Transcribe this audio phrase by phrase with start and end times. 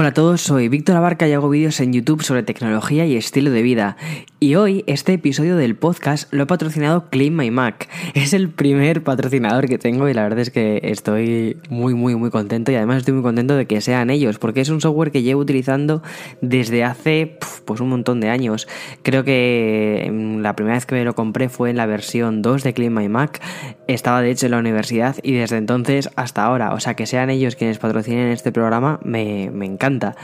[0.00, 3.50] Hola a todos, soy Víctor Abarca y hago vídeos en YouTube sobre tecnología y estilo
[3.50, 3.96] de vida.
[4.40, 7.88] Y hoy este episodio del podcast lo ha patrocinado Clean My Mac.
[8.14, 12.30] Es el primer patrocinador que tengo y la verdad es que estoy muy muy muy
[12.30, 15.22] contento y además estoy muy contento de que sean ellos porque es un software que
[15.22, 16.04] llevo utilizando
[16.40, 18.68] desde hace pues un montón de años.
[19.02, 22.62] Creo que mm, la primera vez que me lo compré fue en la versión 2
[22.62, 23.40] de Clean My Mac.
[23.88, 26.74] Estaba de hecho en la universidad y desde entonces hasta ahora.
[26.74, 30.14] O sea que sean ellos quienes patrocinen este programa me, me encanta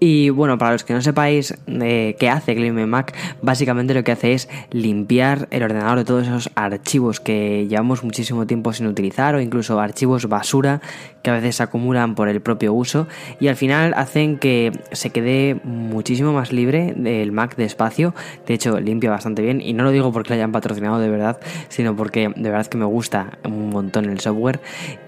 [0.00, 4.12] y bueno, para los que no sepáis eh, qué hace Clean Mac, básicamente lo que
[4.12, 9.34] hace es limpiar el ordenador de todos esos archivos que llevamos muchísimo tiempo sin utilizar
[9.34, 10.80] o incluso archivos basura
[11.22, 13.06] que a veces se acumulan por el propio uso
[13.40, 18.14] y al final hacen que se quede muchísimo más libre el Mac de espacio.
[18.46, 21.38] De hecho, limpia bastante bien y no lo digo porque lo hayan patrocinado de verdad,
[21.68, 24.60] sino porque de verdad que me gusta un montón el software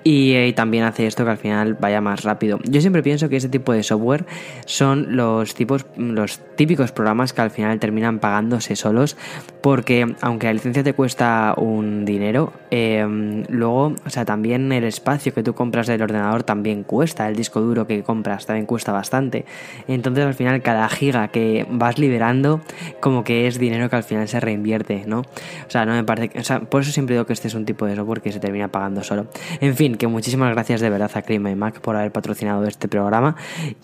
[0.04, 2.58] y, y también hace esto que al final vaya más rápido.
[2.64, 4.24] Yo siempre pienso que este tipo de software
[4.66, 9.16] son los tipos, los típicos programas que al final terminan pagándose solos,
[9.62, 15.34] porque aunque la licencia te cuesta un dinero, em, luego, o sea, también el espacio
[15.34, 19.44] que tú compras del ordenador también cuesta, el disco duro que compras también cuesta bastante.
[19.88, 22.60] Entonces al final cada giga que vas liberando,
[23.00, 25.20] como que es dinero que al final se reinvierte, ¿no?
[25.20, 27.64] O sea, no me parece, o sea, por eso siempre digo que este es un
[27.64, 29.26] tipo de software que se termina pagando solo.
[29.60, 33.36] En fin, que muchísimas gracias de verdad a Cream Mac por haber patrocinado este programa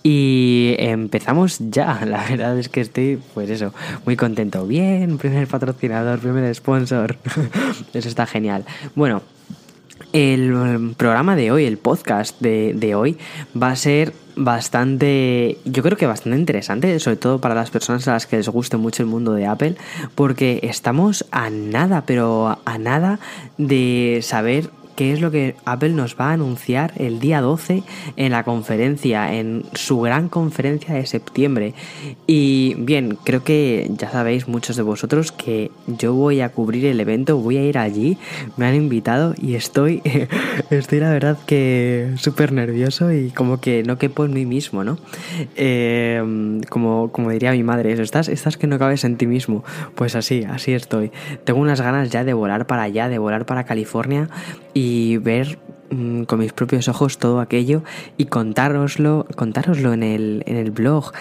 [0.03, 2.01] y empezamos ya.
[2.07, 3.73] La verdad es que estoy, pues eso,
[4.05, 4.67] muy contento.
[4.67, 7.17] Bien, primer patrocinador, primer sponsor.
[7.95, 8.65] eso está genial.
[8.95, 9.23] Bueno,
[10.13, 13.19] el programa de hoy, el podcast de, de, hoy,
[13.61, 18.13] va a ser bastante, yo creo que bastante interesante, sobre todo para las personas a
[18.13, 19.77] las que les guste mucho el mundo de Apple,
[20.15, 23.19] porque estamos a nada, pero a nada
[23.57, 27.83] de saber qué es lo que Apple nos va a anunciar el día 12
[28.17, 31.75] en la conferencia, en su gran conferencia de septiembre.
[32.27, 36.99] Y bien, creo que ya sabéis muchos de vosotros que yo voy a cubrir el
[36.99, 38.19] evento, voy a ir allí,
[38.57, 40.03] me han invitado y estoy,
[40.71, 44.99] estoy la verdad que súper nervioso y como que no quepo en mí mismo, ¿no?
[45.57, 49.63] Eh, como, como diría mi madre, estás, estás que no cabes en ti mismo.
[49.95, 51.13] Pues así, así estoy.
[51.45, 54.29] Tengo unas ganas ya de volar para allá, de volar para California
[54.73, 54.86] y
[55.19, 55.59] ver
[55.91, 57.83] mm, con mis propios ojos todo aquello
[58.17, 61.13] y contároslo, contároslo en el, en el blog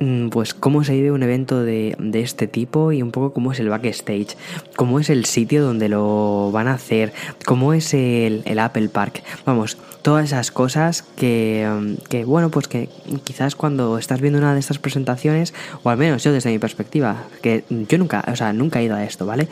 [0.00, 3.52] mm, pues cómo se vive un evento de, de, este tipo y un poco cómo
[3.52, 4.36] es el backstage,
[4.76, 7.12] cómo es el sitio donde lo van a hacer,
[7.44, 9.22] cómo es el, el Apple Park.
[9.44, 12.88] Vamos, todas esas cosas que, mm, que, bueno, pues que
[13.24, 17.24] quizás cuando estás viendo una de estas presentaciones, o al menos yo desde mi perspectiva,
[17.40, 19.48] que yo nunca, o sea, nunca he ido a esto, ¿vale?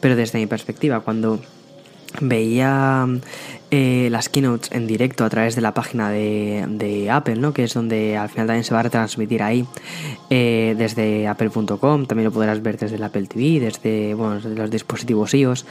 [0.00, 1.40] Pero desde mi perspectiva, cuando
[2.20, 3.06] veía
[3.70, 7.52] eh, las keynotes en directo a través de la página de, Apple, ¿no?
[7.52, 9.66] que es donde al final también se va a retransmitir ahí
[10.30, 15.66] eh, desde apple.com, también lo podrás ver desde el Apple TV, desde los dispositivos iOS.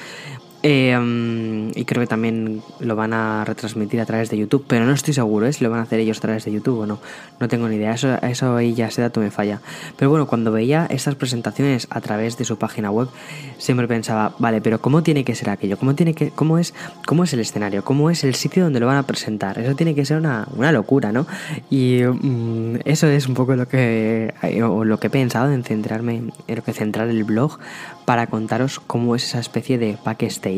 [0.66, 4.94] Eh, y creo que también lo van a retransmitir a través de YouTube, pero no
[4.94, 5.52] estoy seguro ¿eh?
[5.52, 7.00] si lo van a hacer ellos a través de YouTube o no.
[7.42, 9.60] No tengo ni idea, eso, eso ahí ya ese dato me falla.
[9.98, 13.10] Pero bueno, cuando veía estas presentaciones a través de su página web,
[13.58, 15.78] siempre pensaba, vale, pero ¿cómo tiene que ser aquello?
[15.78, 16.74] ¿Cómo, tiene que, cómo, es,
[17.06, 17.84] cómo es el escenario?
[17.84, 19.60] ¿Cómo es el sitio donde lo van a presentar?
[19.60, 21.28] Eso tiene que ser una, una locura, ¿no?
[21.70, 26.56] Y mm, eso es un poco lo que, lo que he pensado en centrarme, en
[26.56, 27.60] lo que centrar el blog
[28.06, 30.53] para contaros cómo es esa especie de backstage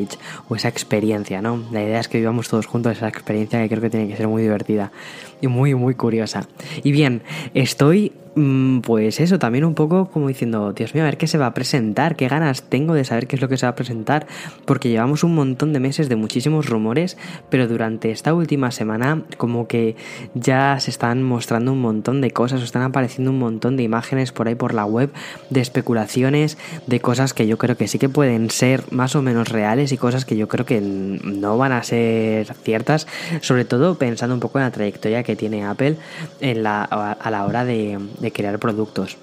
[0.50, 1.64] o esa experiencia, ¿no?
[1.72, 4.28] La idea es que vivamos todos juntos esa experiencia que creo que tiene que ser
[4.28, 4.92] muy divertida
[5.48, 6.48] muy, muy curiosa.
[6.84, 7.22] Y bien,
[7.54, 11.38] estoy Mm, pues eso, también un poco como diciendo, Dios mío, a ver qué se
[11.38, 13.76] va a presentar, qué ganas tengo de saber qué es lo que se va a
[13.76, 14.28] presentar,
[14.66, 17.18] porque llevamos un montón de meses de muchísimos rumores,
[17.50, 19.96] pero durante esta última semana como que
[20.34, 24.50] ya se están mostrando un montón de cosas, están apareciendo un montón de imágenes por
[24.50, 25.12] ahí por la web,
[25.50, 26.58] de especulaciones,
[26.88, 29.98] de cosas que yo creo que sí que pueden ser más o menos reales y
[29.98, 33.08] cosas que yo creo que no van a ser ciertas,
[33.40, 35.98] sobre todo pensando un poco en la trayectoria que tiene Apple
[36.40, 39.18] en la, a la hora de de crear productos.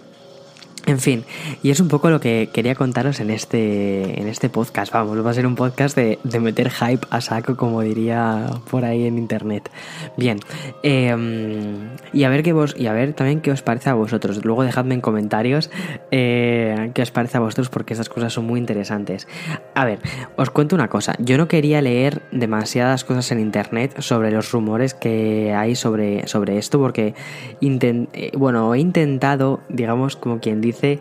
[0.84, 1.24] En fin,
[1.62, 4.92] y es un poco lo que quería contaros en este, en este podcast.
[4.92, 9.06] Vamos, va a ser un podcast de, meter hype a saco, como diría por ahí
[9.06, 9.70] en internet.
[10.16, 10.40] Bien,
[10.82, 14.44] em, y a ver qué vos, y a ver también qué os parece a vosotros.
[14.44, 15.70] Luego dejadme en comentarios
[16.10, 19.28] eh, qué os parece a vosotros, porque estas cosas son muy interesantes.
[19.76, 20.00] A ver,
[20.36, 21.14] os cuento una cosa.
[21.20, 26.58] Yo no quería leer demasiadas cosas en internet sobre los rumores que hay sobre, sobre
[26.58, 27.14] esto, porque
[27.60, 30.98] eh, bueno, he intentado, digamos, como quien dice, dice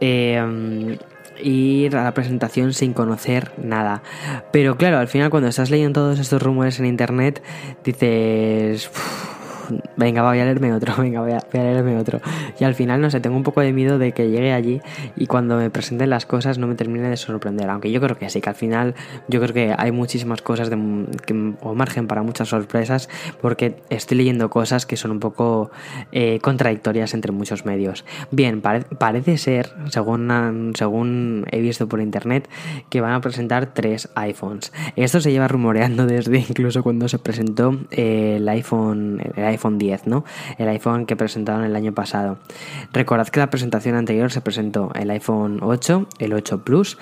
[0.00, 0.98] eh,
[1.42, 4.02] ir a la presentación sin conocer nada.
[4.52, 7.42] Pero claro, al final cuando estás leyendo todos estos rumores en internet,
[7.84, 8.90] dices...
[9.96, 12.20] venga, voy a leerme otro, venga, voy a, leerme otro.
[12.58, 14.80] Y al final, no sé, tengo un poco de miedo de que llegue allí
[15.16, 17.70] y cuando me presenten las cosas no me termine de sorprender.
[17.70, 18.94] Aunque yo creo que sí, que al final
[19.28, 23.08] yo creo que hay muchísimas cosas que, o margen para muchas sorpresas
[23.40, 25.70] porque estoy leyendo cosas que son un poco
[26.12, 28.04] eh, contradictorias entre muchos medios.
[28.30, 32.48] Bien, pare, parece ser, según, según he visto por internet,
[32.90, 34.72] que van a presentar tres iPhones.
[34.96, 37.78] Esto se lleva rumoreando desde incluso cuando se presentó
[38.48, 40.24] iPhone, el iPhone 10, ¿no?
[40.56, 42.38] El iPhone que presentaron el año pasado.
[42.92, 46.98] Recordad que la presentación anterior se presentó el iPhone 8, el 8 Plus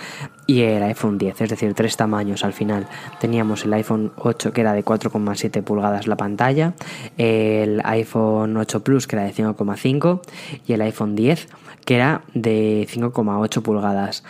[0.47, 2.89] y el iPhone 10, es decir, tres tamaños al final.
[3.21, 6.75] Teníamos el iPhone 8 que era de 4,7 pulgadas la pantalla,
[7.19, 10.21] el iPhone 8 Plus que era de 5,5
[10.67, 11.49] y el iPhone 10
[11.85, 14.25] que era de 5,8 pulgadas.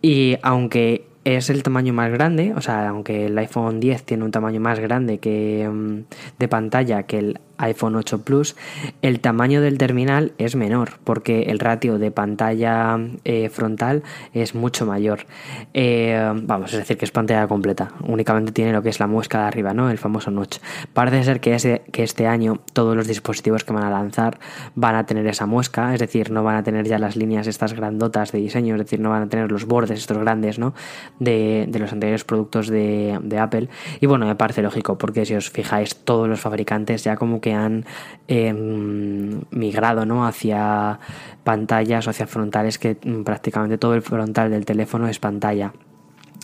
[0.00, 4.30] Y aunque es el tamaño más grande, o sea, aunque el iPhone 10 tiene un
[4.30, 6.00] tamaño más grande que mm,
[6.38, 8.56] de pantalla que el iPhone 8 Plus,
[9.02, 14.02] el tamaño del terminal es menor porque el ratio de pantalla eh, frontal
[14.32, 15.26] es mucho mayor.
[15.72, 17.92] Eh, vamos, es decir, que es pantalla completa.
[18.06, 19.90] Únicamente tiene lo que es la muesca de arriba, ¿no?
[19.90, 20.58] El famoso notch.
[20.92, 24.38] Parece ser que, que este año todos los dispositivos que van a lanzar
[24.74, 27.74] van a tener esa muesca, es decir, no van a tener ya las líneas estas
[27.74, 30.74] grandotas de diseño, es decir, no van a tener los bordes estos grandes, ¿no?
[31.18, 33.68] De, de los anteriores productos de, de Apple.
[34.00, 37.52] Y bueno, me parece lógico porque si os fijáis, todos los fabricantes ya como que
[37.52, 37.84] han
[38.26, 40.26] em, migrado ¿no?
[40.26, 40.98] hacia
[41.44, 45.74] pantallas o hacia frontales que mm, prácticamente todo el frontal del teléfono es pantalla.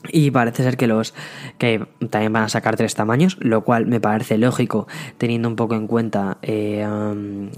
[0.08, 1.14] Y parece ser que los
[1.58, 4.88] que también van a sacar tres tamaños, lo cual me parece lógico
[5.19, 6.87] teniendo un poco en cuenta eh,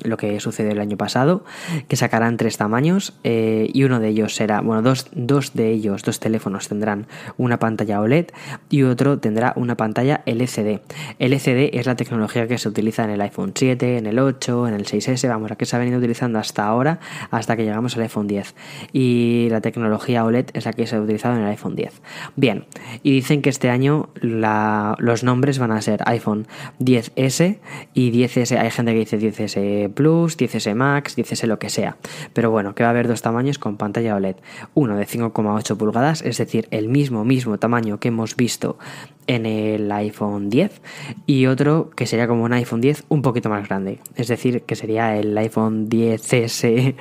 [0.02, 1.44] lo que sucedió el año pasado,
[1.86, 6.02] que sacarán tres tamaños eh, y uno de ellos será, bueno, dos, dos de ellos,
[6.02, 7.06] dos teléfonos tendrán
[7.36, 8.26] una pantalla OLED
[8.70, 10.80] y otro tendrá una pantalla LCD.
[11.20, 14.74] LCD es la tecnología que se utiliza en el iPhone 7, en el 8, en
[14.74, 16.98] el 6S, vamos, a que se ha venido utilizando hasta ahora,
[17.30, 18.54] hasta que llegamos al iPhone 10.
[18.92, 22.02] Y la tecnología OLED es la que se ha utilizado en el iPhone 10.
[22.34, 22.64] Bien,
[23.02, 26.46] y dicen que este año los nombres van a ser iPhone
[26.80, 27.58] 10S
[27.92, 28.58] y 10S.
[28.58, 31.96] Hay gente que dice 10S Plus, 10S Max, 10S lo que sea.
[32.32, 34.36] Pero bueno, que va a haber dos tamaños con pantalla OLED.
[34.72, 38.78] Uno de 5,8 pulgadas, es decir, el mismo, mismo tamaño que hemos visto
[39.26, 40.80] en el iPhone 10
[41.26, 44.76] y otro que sería como un iPhone 10 un poquito más grande, es decir, que
[44.76, 46.94] sería el iPhone 10S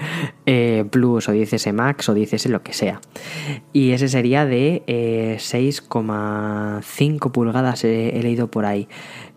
[0.45, 3.01] eh, Plus o 10S Max o 10S lo que sea.
[3.73, 8.87] Y ese sería de eh, 6,5 pulgadas he, he, leído por ahí,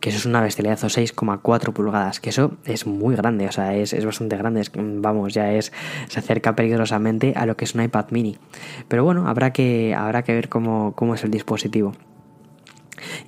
[0.01, 3.93] que eso es una bestializazo, 6,4 pulgadas, que eso es muy grande, o sea, es,
[3.93, 5.73] es bastante grande, es, vamos, ya es,
[6.09, 8.37] se acerca peligrosamente a lo que es un iPad mini.
[8.89, 11.93] Pero bueno, habrá que, habrá que ver cómo, cómo es el dispositivo.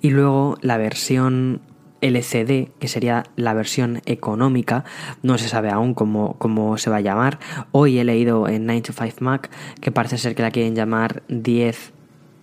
[0.00, 1.60] Y luego la versión
[2.00, 4.84] LCD, que sería la versión económica,
[5.22, 7.38] no se sabe aún cómo, cómo, se va a llamar.
[7.72, 11.22] Hoy he leído en 9 to 5 Mac que parece ser que la quieren llamar
[11.28, 11.92] 10,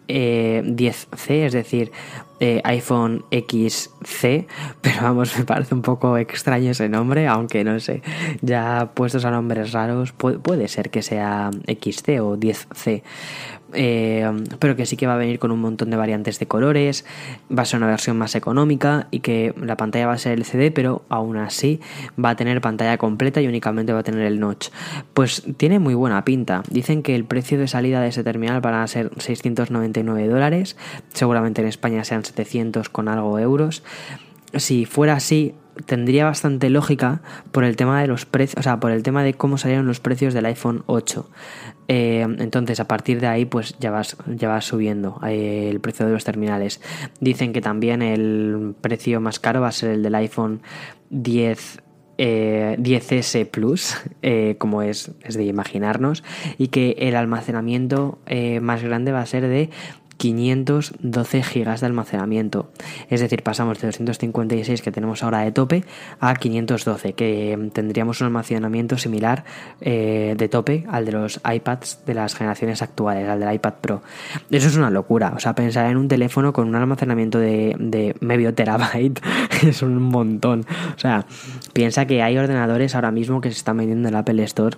[0.07, 1.91] eh, 10C, es decir,
[2.39, 4.47] iPhone XC,
[4.81, 8.01] pero vamos, me parece un poco extraño ese nombre, aunque no sé,
[8.41, 13.03] ya puestos a nombres raros, puede, puede ser que sea XC o 10C.
[13.73, 17.05] Eh, pero que sí que va a venir con un montón de variantes de colores,
[17.55, 20.71] va a ser una versión más económica y que la pantalla va a ser LCD,
[20.73, 21.79] pero aún así
[22.23, 24.69] va a tener pantalla completa y únicamente va a tener el notch.
[25.13, 26.63] Pues tiene muy buena pinta.
[26.69, 30.77] Dicen que el precio de salida de ese terminal van a ser 699 dólares,
[31.13, 33.83] seguramente en España sean 700 con algo euros.
[34.55, 37.21] Si fuera así, tendría bastante lógica
[37.51, 39.99] por el tema de los precios, o sea, por el tema de cómo salieron los
[39.99, 41.29] precios del iPhone 8.
[41.87, 46.05] Eh, entonces, a partir de ahí, pues ya vas, ya vas subiendo eh, el precio
[46.05, 46.81] de los terminales.
[47.19, 50.61] Dicen que también el precio más caro va a ser el del iPhone
[51.09, 51.81] 10
[52.19, 56.23] eh, 10S Plus, eh, como es, es, de imaginarnos,
[56.59, 58.19] y que el almacenamiento
[58.61, 59.71] más grande va a ser de
[60.17, 62.69] 512 GB de almacenamiento.
[63.09, 65.83] Es decir, pasamos de 256 que tenemos ahora de tope
[66.19, 69.43] a 512, que tendríamos un almacenamiento similar
[69.81, 74.01] eh, de tope al de los iPads de las generaciones actuales, al del iPad Pro.
[74.49, 75.33] Eso es una locura.
[75.35, 79.21] O sea, pensar en un teléfono con un almacenamiento de, de medio terabyte
[79.63, 80.65] es un montón.
[80.95, 81.25] O sea,
[81.73, 84.77] piensa que hay ordenadores ahora mismo que se están vendiendo en el Apple Store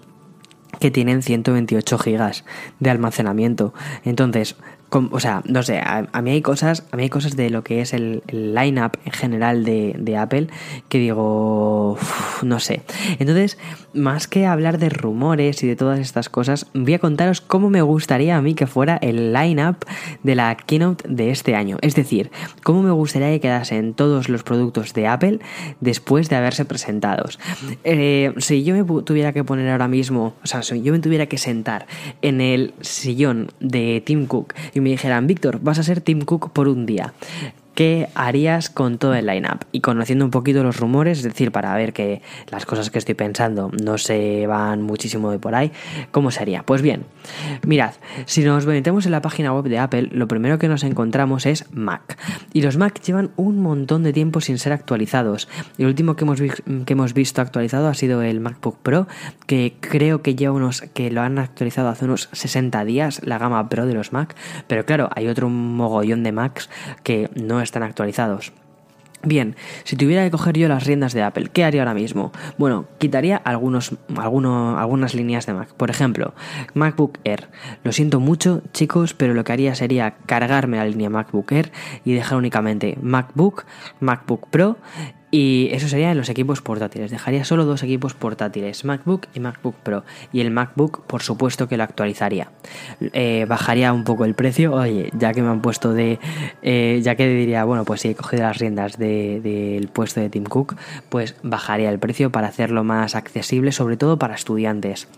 [0.80, 2.46] que tienen 128 gigas
[2.80, 3.74] de almacenamiento.
[4.04, 4.56] Entonces,
[4.89, 7.82] o sea, no sé, a, mí hay cosas, a mí hay cosas de lo que
[7.82, 10.48] es el, el line-up en general de, Apple
[10.88, 11.98] que digo,
[12.44, 12.82] no sé.
[13.20, 13.58] Entonces,
[13.94, 17.82] más que hablar de rumores y de todas estas cosas, voy a contaros cómo me
[17.82, 19.77] gustaría a mí que fuera el line-up
[20.24, 21.77] de la keynote de este año.
[21.82, 22.32] Es decir,
[22.63, 25.39] cómo me gustaría que quedasen todos los productos de Apple
[25.82, 27.39] después de haberse presentados.
[27.84, 31.25] Eh, si yo me tuviera que poner ahora mismo, o sea, si yo me tuviera
[31.25, 31.88] que sentar
[32.22, 36.51] en el sillón de Tim Cook y me dijeran, Víctor, vas a ser Tim Cook
[36.51, 37.13] por un día.
[37.75, 39.65] ¿Qué harías con todo el lineup?
[39.74, 43.15] Y conociendo un poquito los rumores, es decir, para ver que las cosas que estoy
[43.15, 45.74] pensando no se van muchísimo de por ahí,
[46.12, 46.63] ¿cómo sería?
[46.63, 47.03] Pues bien,
[47.67, 47.91] mirad,
[48.25, 51.65] si nos metemos en la página web de Apple, lo primero que nos encontramos es
[51.74, 52.17] Mac.
[52.53, 55.50] Y los Mac llevan un montón de tiempo sin ser actualizados.
[55.77, 59.08] El último que hemos, que hemos visto actualizado ha sido el MacBook Pro,
[59.48, 63.67] que creo que lleva unos que lo han actualizado hace unos 60 días, la gama
[63.67, 64.34] Pro de los Mac.
[64.67, 66.70] Pero claro, hay otro mogollón de Macs
[67.03, 68.53] que no están actualizados.
[69.25, 69.55] Bien,
[69.86, 72.31] si tuviera que coger yo las riendas de Apple, ¿qué haría ahora mismo?
[72.60, 75.74] Bueno, quitaría algunos, algunas líneas de Mac.
[75.74, 76.36] Por ejemplo,
[76.75, 77.48] MacBook Air.
[77.84, 81.72] Lo siento mucho, chicos, pero lo que haría sería cargarme la línea MacBook Air
[82.03, 83.65] y dejar únicamente MacBook,
[84.00, 84.77] MacBook Pro
[85.38, 87.12] y eso sería en los equipos portátiles.
[87.12, 90.06] Dejaría solo dos equipos portátiles, MacBook y MacBook Pro.
[90.32, 92.51] Y el MacBook, por supuesto que lo actualizaría.
[93.01, 94.72] Eh, bajaría un poco el precio.
[94.74, 96.20] Oye, ya que me han puesto de...
[96.62, 100.46] Eh, ya que diría, bueno, pues si he cogido las riendas del puesto de Tim
[100.46, 100.77] Cook,
[101.10, 105.10] pues bajaría el precio para hacerlo más accesible, sobre todo para estudiantes.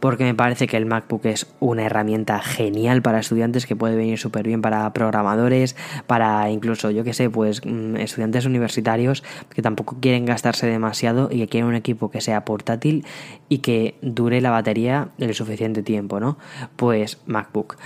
[0.00, 4.18] Porque me parece que el MacBook es una herramienta genial para estudiantes que puede venir
[4.18, 5.76] súper bien para programadores,
[6.06, 9.22] para incluso, yo que sé, pues mm, estudiantes universitarios
[9.54, 13.04] que tampoco quieren gastarse demasiado y que quieren un equipo que sea portátil
[13.48, 16.38] y que dure la batería el suficiente tiempo, ¿no?
[16.76, 17.76] Pues MacBook.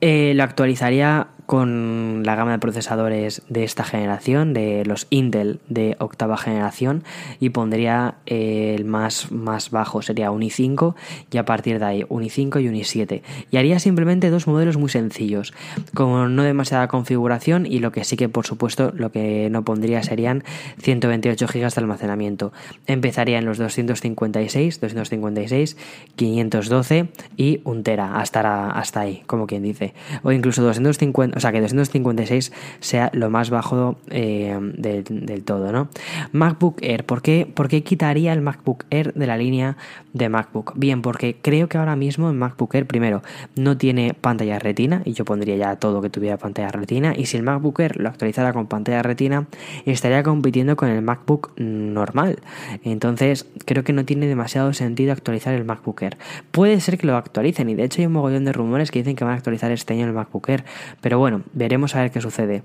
[0.00, 5.96] Eh, lo actualizaría con la gama de procesadores de esta generación, de los Intel de
[5.98, 7.04] octava generación,
[7.40, 10.94] y pondría eh, el más, más bajo, sería un i5,
[11.30, 13.22] y a partir de ahí un i5 y un i7.
[13.50, 15.52] Y haría simplemente dos modelos muy sencillos,
[15.94, 20.02] con no demasiada configuración, y lo que sí que, por supuesto, lo que no pondría
[20.02, 20.44] serían
[20.80, 22.52] 128 GB de almacenamiento.
[22.86, 25.76] Empezaría en los 256, 256,
[26.16, 29.94] 512 y 1 tera, hasta, hasta ahí, como quien dice.
[30.22, 35.88] O incluso 250 o sea que 256 sea lo más bajo eh, del, todo, ¿no?
[36.32, 39.76] MacBook Air, ¿por qué, ¿por qué quitaría el MacBook Air de la línea
[40.12, 40.72] de MacBook?
[40.76, 43.22] Bien, porque creo que ahora mismo en MacBook Air, primero,
[43.56, 47.36] no tiene pantalla retina, y yo pondría ya todo que tuviera pantalla retina, y si
[47.36, 49.46] el MacBook Air lo actualizara con pantalla retina,
[49.84, 52.38] estaría compitiendo con el MacBook normal.
[52.84, 56.16] Entonces, creo que no tiene demasiado sentido actualizar el MacBook Air.
[56.50, 59.16] Puede ser que lo actualicen, y de hecho hay un mogollón de rumores que dicen
[59.16, 60.64] que van a actualizar este año el MacBook Air,
[61.00, 62.64] pero bueno, veremos a ver qué sucede.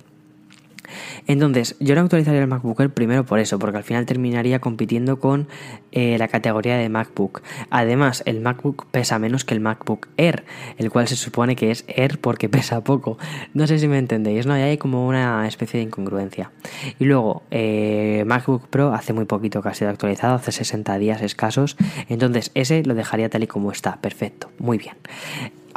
[1.27, 5.19] Entonces, yo no actualizaría el MacBook Air primero por eso, porque al final terminaría compitiendo
[5.19, 5.47] con
[5.91, 7.43] eh, la categoría de MacBook.
[7.69, 10.45] Además, el MacBook pesa menos que el MacBook Air,
[10.79, 13.19] el cual se supone que es Air porque pesa poco.
[13.53, 14.57] No sé si me entendéis, ¿no?
[14.57, 16.49] Y hay como una especie de incongruencia.
[16.97, 21.21] Y luego, eh, MacBook Pro hace muy poquito que ha sido actualizado, hace 60 días
[21.21, 21.77] escasos.
[22.09, 23.97] Entonces, ese lo dejaría tal y como está.
[24.01, 24.95] Perfecto, muy bien.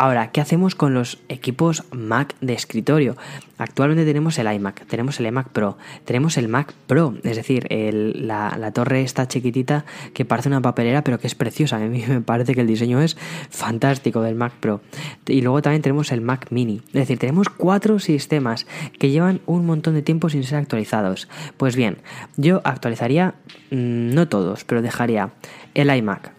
[0.02, 3.19] Ahora, ¿qué hacemos con los equipos Mac de escritorio?
[3.59, 5.76] Actualmente tenemos el iMac, tenemos el iMac Pro,
[6.07, 11.19] tenemos el Mac Pro, es decir, la, torre está chiquitita que parece una papelera pero
[11.19, 11.76] que es preciosa.
[11.76, 13.19] A mí me parece que el diseño es
[13.50, 14.80] fantástico del Mac Pro.
[15.26, 18.66] Y luego también tenemos el Mac Mini, es decir, tenemos cuatro sistemas
[18.99, 21.28] que llevan un montón de tiempo sin ser actualizados.
[21.59, 21.99] Pues bien,
[22.38, 23.35] yo actualizaría,
[23.71, 25.28] mm, no todos, pero dejaría
[25.75, 26.33] el iMac,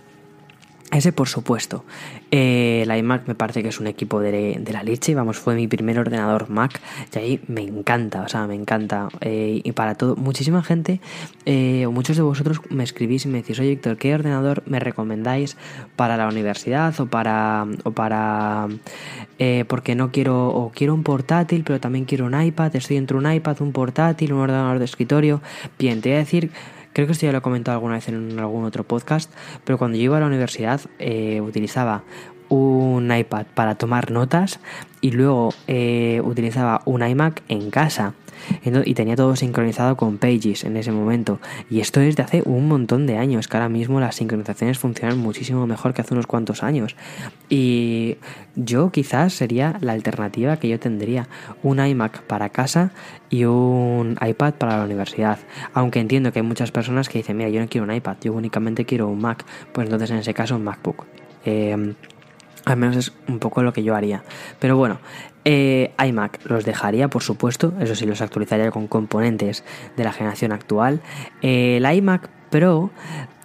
[0.91, 1.85] ese por supuesto.
[2.33, 5.13] Eh, la iMac me parece que es un equipo de, la leche.
[5.13, 6.79] Vamos, fue mi primer ordenador Mac
[7.13, 9.09] y ahí me encanta, o sea, me encanta.
[9.19, 11.01] Eh, y para todo, muchísima gente,
[11.45, 14.79] eh, o muchos de vosotros me escribís y me decís, oye Víctor, ¿qué ordenador me
[14.79, 15.57] recomendáis
[15.95, 17.67] para la universidad o para...
[17.83, 18.67] O para
[19.67, 23.31] porque no quiero, o quiero un portátil, pero también quiero un iPad, estoy entre un
[23.31, 25.41] iPad, un portátil, un ordenador de escritorio.
[25.79, 26.51] Bien, te voy a decir
[26.93, 29.31] Creo que esto ya lo he comentado alguna vez en algún otro podcast,
[29.63, 32.03] pero cuando yo iba a la universidad eh, utilizaba
[32.49, 34.59] un iPad para tomar notas
[34.99, 38.13] y luego eh, utilizaba un iMac en casa
[38.63, 41.39] y tenía todo sincronizado con Pages en ese momento.
[41.69, 45.17] Y esto es de hace un montón de años, que ahora mismo las sincronizaciones funcionan
[45.17, 46.95] muchísimo mejor que hace unos cuantos años.
[47.49, 48.17] Y
[48.55, 51.27] yo quizás sería la alternativa que yo tendría,
[51.63, 52.91] un iMac para casa
[53.29, 55.39] y un iPad para la universidad.
[55.73, 58.33] Aunque entiendo que hay muchas personas que dicen, mira, yo no quiero un iPad, yo
[58.33, 61.05] únicamente quiero un Mac, pues entonces en ese caso un MacBook.
[61.45, 61.93] Eh,
[62.65, 64.23] al menos es un poco lo que yo haría.
[64.59, 64.99] Pero bueno,
[65.43, 69.63] Eh, iMac los dejaría, por supuesto, eso sí, los actualizaría con componentes
[69.97, 71.01] de la generación actual.
[71.41, 72.91] Eh, el iMac Pro,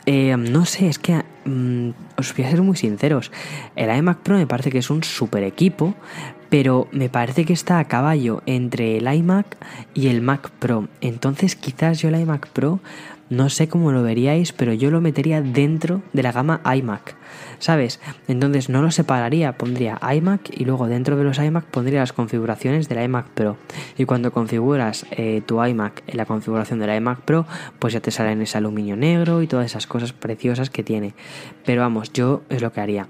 [0.04, 3.32] eh, no sé, es que mm, os voy a ser muy sinceros.
[3.76, 5.94] El iMac Pro me parece que es un super equipo,
[6.48, 9.56] pero me parece que está a caballo entre el iMac
[9.94, 10.88] y el Mac Pro.
[11.00, 12.80] Entonces quizás yo el iMac Pro
[13.30, 17.16] no sé cómo lo veríais, pero yo lo metería dentro de la gama iMac,
[17.58, 18.00] ¿sabes?
[18.28, 22.88] Entonces no lo separaría, pondría iMac y luego dentro de los iMac pondría las configuraciones
[22.88, 23.56] de la iMac Pro.
[23.98, 27.46] Y cuando configuras eh, tu iMac en la configuración de la iMac Pro,
[27.78, 31.14] pues ya te sale en ese aluminio negro y todas esas cosas preciosas que tiene.
[31.64, 33.08] Pero vamos, yo es lo que haría.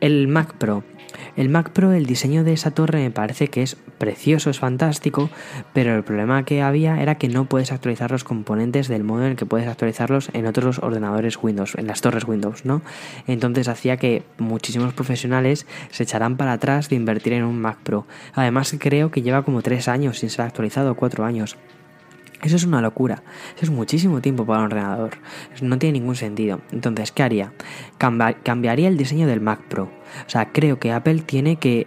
[0.00, 0.82] El Mac Pro
[1.36, 5.30] el Mac Pro, el diseño de esa torre me parece que es precioso, es fantástico,
[5.72, 9.32] pero el problema que había era que no puedes actualizar los componentes del modo en
[9.32, 12.82] el que puedes actualizarlos en otros ordenadores Windows, en las torres Windows, ¿no?
[13.26, 18.06] Entonces hacía que muchísimos profesionales se echaran para atrás de invertir en un Mac Pro.
[18.34, 21.56] Además creo que lleva como 3 años sin ser actualizado, 4 años.
[22.42, 23.22] Eso es una locura.
[23.56, 25.10] Eso es muchísimo tiempo para un ordenador.
[25.60, 26.60] No tiene ningún sentido.
[26.72, 27.52] Entonces, ¿qué haría?
[27.98, 29.84] cambiaría el diseño del Mac Pro.
[29.84, 31.86] O sea, creo que Apple tiene que,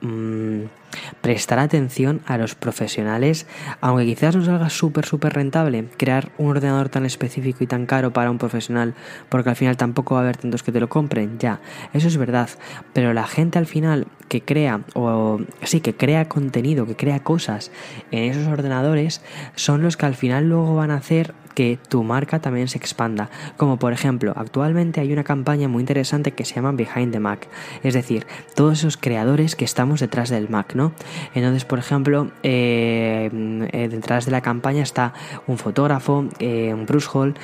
[0.00, 0.79] mm,
[1.20, 3.46] prestar atención a los profesionales,
[3.80, 8.12] aunque quizás no salga súper, súper rentable crear un ordenador tan específico y tan caro
[8.12, 8.94] para un profesional,
[9.28, 11.60] porque al final tampoco va a haber tantos que te lo compren, ya,
[11.92, 12.48] eso es verdad,
[12.92, 17.70] pero la gente al final que crea, o sí, que crea contenido, que crea cosas
[18.10, 19.22] en esos ordenadores,
[19.56, 23.30] son los que al final luego van a hacer que tu marca también se expanda.
[23.56, 27.48] Como por ejemplo, actualmente hay una campaña muy interesante que se llama Behind the Mac,
[27.82, 30.92] es decir, todos esos creadores que estamos detrás del Mac, ¿no?
[31.34, 33.30] Entonces, por ejemplo, eh,
[33.72, 35.12] eh, detrás de la campaña está
[35.46, 37.34] un fotógrafo, eh, un Bruce Hall,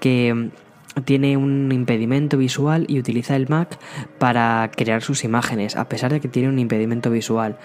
[0.00, 0.50] que
[1.04, 3.78] tiene un impedimento visual y utiliza el Mac
[4.18, 7.58] para crear sus imágenes, a pesar de que tiene un impedimento visual.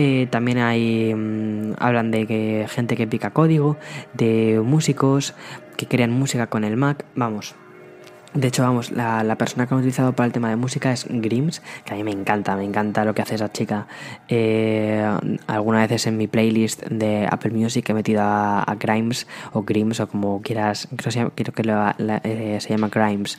[0.00, 1.12] Eh, también hay.
[1.12, 3.76] Mm, hablan de que gente que pica código,
[4.14, 5.34] de músicos
[5.76, 7.04] que crean música con el Mac.
[7.16, 7.56] Vamos,
[8.34, 11.62] de hecho, vamos, la, persona que han utilizado para el tema de música es Grims,
[11.84, 13.88] que a mí me encanta, me encanta lo que hace esa chica.
[14.28, 15.02] Eh,
[15.46, 20.08] algunas veces en mi playlist de Apple Music he metido a, Grimes o Grims o
[20.08, 21.44] como quieras, creo, que
[22.22, 23.38] eh, se llama Grimes.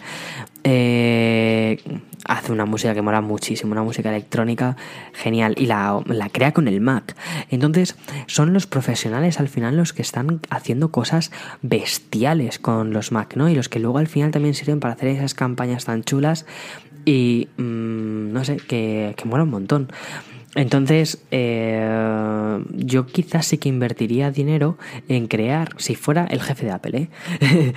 [0.63, 1.78] Eh,
[2.25, 4.77] hace una música que mola muchísimo, una música electrónica
[5.14, 7.16] genial y la, la, crea con el Mac.
[7.50, 7.96] Entonces
[8.27, 11.31] son los profesionales al final los que están haciendo cosas
[11.62, 13.50] bestiales con los Mac, ¿no?
[13.50, 16.46] Y los que luego al final también sirven para hacer esas campañas tan chulas
[17.05, 19.92] y mm, no sé, que, que mola un montón.
[20.55, 26.72] Entonces, eh, yo quizás sí que invertiría dinero en crear, si fuera el jefe de
[26.72, 27.09] Apple,
[27.42, 27.74] ¿eh?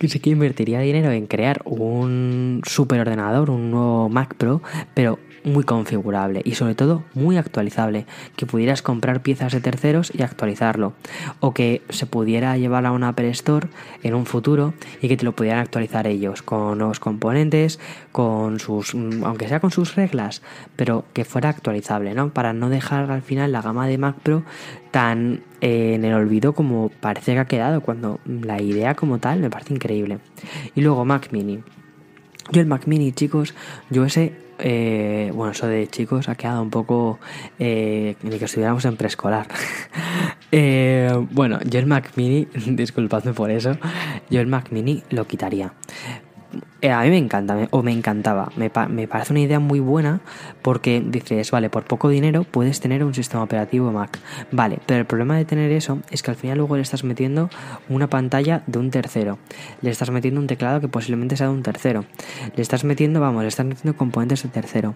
[0.08, 4.62] sí que invertiría dinero en crear un super ordenador, un nuevo Mac Pro,
[4.94, 10.22] pero muy configurable y sobre todo muy actualizable, que pudieras comprar piezas de terceros y
[10.22, 10.94] actualizarlo,
[11.40, 13.68] o que se pudiera llevar a una Apple Store
[14.02, 17.80] en un futuro y que te lo pudieran actualizar ellos con nuevos componentes,
[18.12, 20.42] con sus, aunque sea con sus reglas,
[20.76, 22.30] pero que fuera actualizable, ¿no?
[22.30, 24.42] Para no dejar al final la gama de Mac Pro
[24.90, 29.40] tan eh, en el olvido como parece que ha quedado, cuando la idea como tal
[29.40, 30.18] me parece increíble.
[30.74, 31.60] Y luego Mac Mini.
[32.50, 33.54] Yo el Mac Mini, chicos,
[33.90, 34.32] yo ese
[34.64, 37.18] eh, bueno, eso de chicos ha quedado un poco
[37.58, 39.46] eh, ni que estuviéramos en preescolar.
[40.54, 43.78] Eh, bueno, yo el Mac Mini, disculpadme por eso,
[44.28, 45.72] yo el Mac Mini lo quitaría.
[46.80, 50.20] Eh, a mí me encanta, o me encantaba, me, parece una idea muy buena
[50.62, 54.18] porque dices, vale, por poco dinero puedes tener un sistema operativo Mac.
[54.50, 57.50] Vale, pero el problema de tener eso es que al final luego le estás metiendo
[57.88, 59.38] una pantalla de un tercero,
[59.80, 62.04] le estás metiendo un teclado que posiblemente sea de un tercero,
[62.56, 64.94] le estás metiendo, vamos, le estás metiendo componentes de tercero.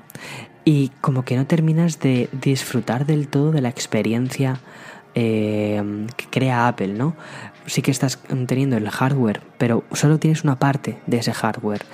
[0.64, 4.59] Y como que no terminas de disfrutar del todo de la experiencia
[5.17, 7.17] eh, que crea Apple, ¿no?
[7.67, 11.85] sí que estás teniendo el hardware, pero solo tienes una parte de ese hardware.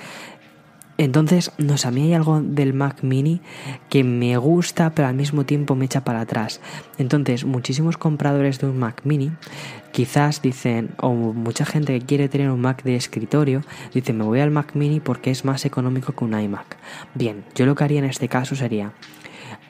[0.99, 3.41] Entonces, no sé, a mí hay algo del Mac mini
[3.89, 6.61] que me gusta, pero al mismo tiempo me echa para atrás.
[6.99, 9.31] Entonces, muchísimos compradores de un Mac mini
[9.91, 14.39] quizás dicen, o mucha gente que quiere tener un Mac de escritorio, dice, me voy
[14.39, 16.77] al Mac mini porque es más económico que un iMac.
[17.15, 18.93] Bien, yo lo que haría en este caso sería,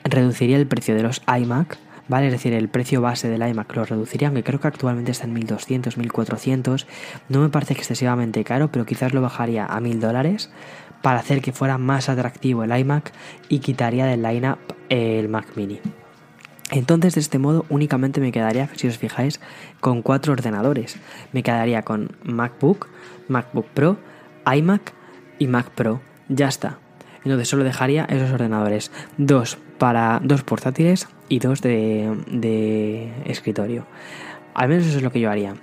[0.04, 2.26] reduciría el precio de los iMac, ¿vale?
[2.26, 5.32] Es decir, el precio base del iMac lo reduciría, aunque creo que actualmente está en
[5.32, 6.86] 1200, 1400.
[7.28, 10.50] No me parece excesivamente caro, pero quizás lo bajaría a 1000 dólares
[11.02, 13.12] para hacer que fuera más atractivo el iMac
[13.48, 15.80] y quitaría del lineup el Mac mini.
[16.70, 19.38] Entonces de este modo únicamente me quedaría, si os fijáis,
[19.80, 20.96] con cuatro ordenadores.
[21.32, 22.88] Me quedaría con MacBook,
[23.28, 23.98] MacBook Pro,
[24.50, 24.92] iMac
[25.38, 26.00] y Mac Pro.
[26.28, 26.78] Ya está.
[27.22, 28.90] Entonces solo dejaría esos ordenadores.
[29.18, 33.86] Dos para dos portátiles y dos de, de escritorio.
[34.54, 35.54] Al menos eso es lo que yo haría.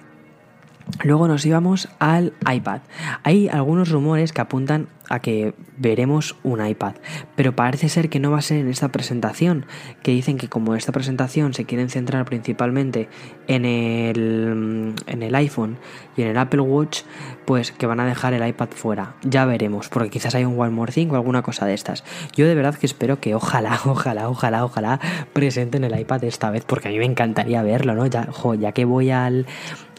[1.03, 2.81] Luego nos íbamos al iPad.
[3.23, 6.93] Hay algunos rumores que apuntan a que veremos un iPad,
[7.35, 9.65] pero parece ser que no va a ser en esta presentación,
[10.03, 13.09] que dicen que como esta presentación se quieren centrar principalmente
[13.47, 15.77] en el, en el iPhone
[16.15, 17.01] y en el Apple Watch,
[17.43, 19.15] pues que van a dejar el iPad fuera.
[19.23, 22.05] Ya veremos, porque quizás hay un One More Thing o alguna cosa de estas.
[22.33, 24.99] Yo de verdad que espero que ojalá, ojalá, ojalá, ojalá
[25.33, 28.05] presenten el iPad esta vez, porque a mí me encantaría verlo, ¿no?
[28.05, 29.45] Ya, ya que voy al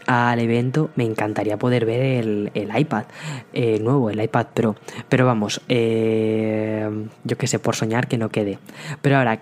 [0.07, 3.05] al evento, me encantaría poder ver el, iPad
[3.53, 4.75] eh, nuevo, el iPad Pro.
[5.09, 6.89] Pero vamos, eh,
[7.23, 8.59] yo que sé, por soñar que no quede.
[9.01, 9.41] Pero ahora,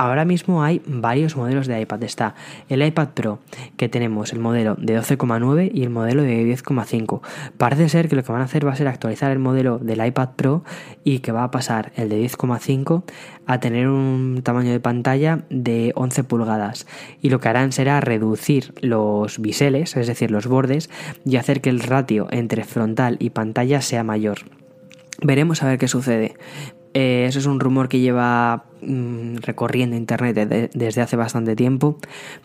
[0.00, 2.04] Ahora mismo hay varios modelos de iPad.
[2.04, 2.34] Está
[2.70, 3.40] el iPad Pro,
[3.76, 7.20] que tenemos el modelo de 12,9 y el modelo de 10,5.
[7.58, 10.02] Parece ser que lo que van a hacer va a ser actualizar el modelo del
[10.02, 10.64] iPad Pro
[11.04, 13.02] y que va a pasar el de 10,5
[13.44, 16.86] a tener un tamaño de pantalla de 11 pulgadas.
[17.20, 20.88] Y lo que harán será reducir los biseles, es decir, los bordes,
[21.26, 24.38] y hacer que el ratio entre frontal y pantalla sea mayor.
[25.22, 26.36] Veremos a ver qué sucede.
[26.94, 31.98] Eh, eso es un rumor que lleva mm, recorriendo Internet desde hace bastante tiempo,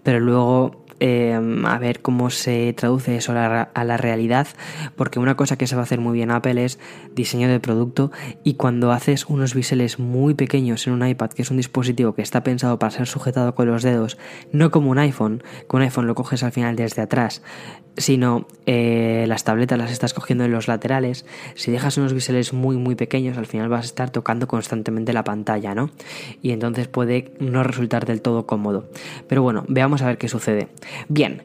[0.03, 4.47] pero luego Em, a ver cómo se traduce eso a la, realidad,
[4.95, 6.79] porque una cosa que se va a hacer muy bien Apple es
[7.13, 8.11] diseño de producto
[8.45, 12.21] y cuando haces unos biseles muy pequeños en un iPad, que es un dispositivo que
[12.21, 14.17] está pensado para ser sujetado con los dedos,
[14.53, 17.41] no como un iPhone, que un iPhone lo coges al final desde atrás,
[17.97, 22.77] sino eh, las tabletas las estás cogiendo en los laterales, si dejas unos biseles muy
[22.77, 25.89] muy pequeños, al final vas a estar tocando constantemente la pantalla, ¿no?
[26.41, 28.89] Y entonces puede no resultar del todo cómodo.
[29.27, 30.69] Pero bueno, veamos a ver qué sucede.
[31.07, 31.41] Bien,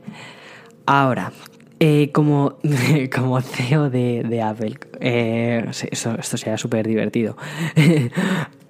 [0.87, 1.33] ahora,
[1.79, 2.59] eh, como,
[3.15, 7.37] como CEO de, Apple, eh, esto, esto sería súper divertido.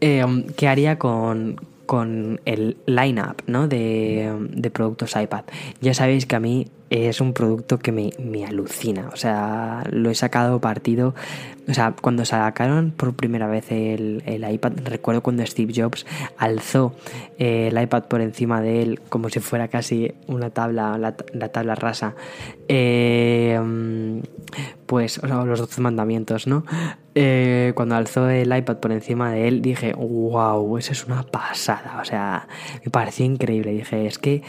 [0.02, 0.24] Eh,
[0.56, 3.66] ¿Qué haría con, con el line-up ¿no?
[3.66, 5.42] de, de, productos iPad?
[5.80, 9.10] Ya sabéis que a mí es un producto que me, me, alucina.
[9.12, 11.14] O sea, lo he sacado partido
[11.70, 16.04] o sea, cuando sacaron por primera vez el, iPad, recuerdo cuando Steve Jobs
[16.36, 16.94] alzó
[17.38, 21.76] eh, el iPad por encima de él como si fuera casi una tabla, la, tabla
[21.76, 22.14] rasa.
[22.66, 23.58] Eh,
[24.86, 26.64] pues, los 12 mandamientos, ¿no?
[27.22, 31.98] Eh, cuando alzó el iPad por encima de él, dije, wow, eso es una pasada.
[32.00, 32.48] O sea,
[32.82, 33.72] me pareció increíble.
[33.72, 34.42] Dije, es que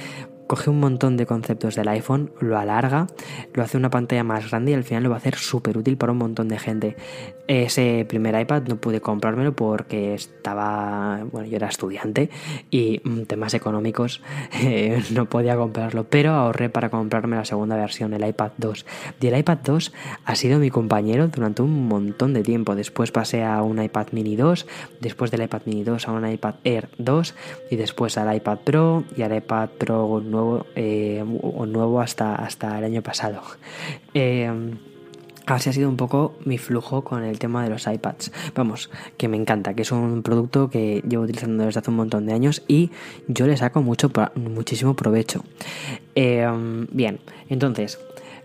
[0.51, 3.07] coge un montón de conceptos del iPhone, lo alarga,
[3.53, 5.95] lo hace una pantalla más grande y al final lo va a hacer súper útil
[5.95, 6.97] para un montón de gente.
[7.47, 12.29] Ese primer iPad no pude comprármelo porque estaba, bueno, yo era estudiante
[12.69, 14.21] y mm, temas económicos
[14.61, 18.85] eh, no podía comprarlo, pero ahorré para comprarme la segunda versión, el iPad 2.
[19.21, 19.93] Y el iPad 2
[20.25, 22.75] ha sido mi compañero durante un montón de tiempo.
[22.75, 24.67] Después pasé a un iPad mini 2,
[24.99, 27.35] después del iPad mini 2 a un iPad Air 2
[27.69, 30.40] y después al iPad Pro y al iPad Pro nuevo
[30.75, 33.41] eh, o nuevo hasta, hasta el año pasado.
[34.13, 34.49] Eh,
[35.45, 38.31] así ha sido un poco mi flujo con el tema de los iPads.
[38.55, 42.25] Vamos, que me encanta, que es un producto que llevo utilizando desde hace un montón
[42.25, 42.91] de años y
[43.27, 45.43] yo le saco mucho, muchísimo provecho.
[46.15, 46.47] Eh,
[46.91, 47.99] bien, entonces,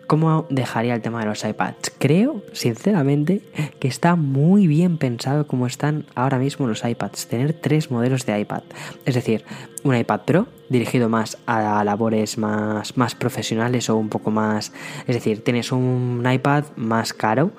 [0.06, 1.92] ¿Cómo dejaría el tema de los iPads?
[1.98, 3.42] Creo, sinceramente,
[3.80, 7.26] que está muy bien pensado como están ahora mismo los iPads.
[7.26, 8.62] Tener tres modelos de iPad.
[9.04, 9.44] Es decir,
[9.82, 14.72] un iPad Pro dirigido más a labores más, más profesionales o un poco más...
[15.08, 17.50] Es decir, tienes un iPad más caro,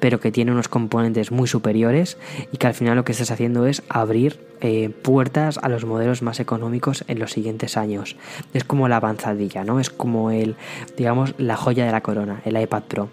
[0.00, 2.18] pero que tiene unos componentes muy superiores
[2.52, 6.22] y que al final lo que estás haciendo es abrir eh, puertas a los modelos
[6.22, 8.16] más económicos en los siguientes años.
[8.52, 9.80] Es como la avanzadilla, ¿no?
[9.80, 10.56] Es como el,
[10.96, 13.08] digamos, la joya de la corona, el iPad Pro.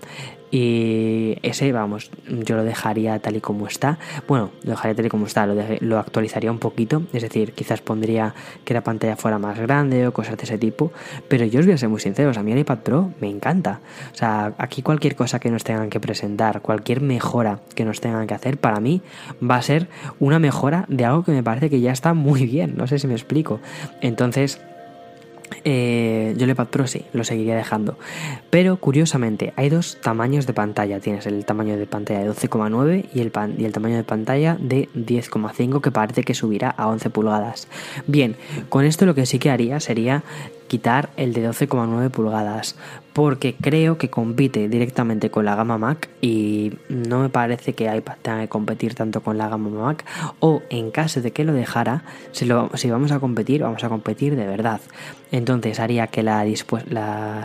[0.51, 3.97] Y ese, vamos, yo lo dejaría tal y como está.
[4.27, 7.03] Bueno, lo dejaría tal y como está, lo, lo actualizaría un poquito.
[7.13, 8.35] Es decir, quizás pondría
[8.65, 10.91] que la pantalla fuera más grande o cosas de ese tipo.
[11.29, 13.79] Pero yo os voy a ser muy sinceros, a mí el iPad Pro me encanta.
[14.13, 18.27] O sea, aquí cualquier cosa que nos tengan que presentar, cualquier mejora que nos tengan
[18.27, 19.01] que hacer, para mí
[19.41, 19.87] va a ser
[20.19, 22.75] una mejora de algo que me parece que ya está muy bien.
[22.75, 23.61] No sé si me explico.
[24.01, 24.59] Entonces
[25.63, 27.97] eh, iPad Pro sí, lo seguiría dejando.
[28.49, 30.99] Pero curiosamente, hay dos tamaños de pantalla.
[30.99, 34.89] Tienes el tamaño de pantalla de 12,9 y el, y el tamaño de pantalla de
[34.95, 37.67] 10,5 que parece que subirá a 11 pulgadas.
[38.07, 38.35] Bien,
[38.69, 40.23] con esto lo que sí que haría sería
[40.71, 42.77] quitar el de 12,9 pulgadas
[43.11, 48.15] porque creo que compite directamente con la gama Mac y no me parece que iPad
[48.21, 50.05] tenga que competir tanto con la gama Mac
[50.39, 54.47] o en caso de que lo dejara, si, vamos a competir, vamos a competir de
[54.47, 54.79] verdad.
[55.33, 56.45] Entonces haría que la,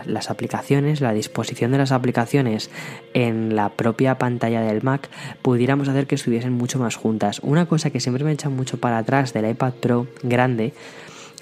[0.05, 2.69] las aplicaciones, la disposición de las aplicaciones
[3.13, 5.09] en la propia pantalla del Mac
[5.41, 7.41] pudiéramos hacer que estuviesen mucho más juntas.
[7.43, 10.71] Una cosa que siempre me echa mucho para atrás del iPad Pro grande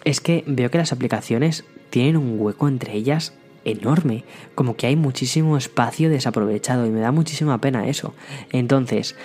[0.03, 3.33] es que veo que las aplicaciones tienen un hueco entre ellas
[3.65, 8.13] enorme, como que hay muchísimo espacio desaprovechado y me da muchísima pena eso.
[8.51, 9.15] Entonces,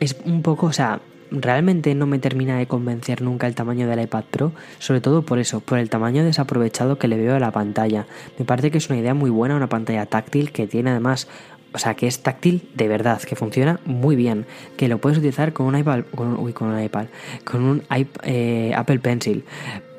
[0.00, 4.00] es un poco, o sea, realmente no me termina de convencer nunca el tamaño del
[4.00, 7.52] iPad Pro, sobre todo por eso, por el tamaño desaprovechado que le veo a la
[7.52, 8.06] pantalla.
[8.38, 11.28] Me parece que es una idea muy buena, una pantalla táctil que tiene además,
[11.72, 14.44] o sea, que es táctil de verdad, que funciona muy bien,
[14.76, 17.06] que lo puedes utilizar con un iPad, con, uy, con un iPad,
[17.44, 17.82] con un
[18.24, 19.44] eh, Apple Pencil,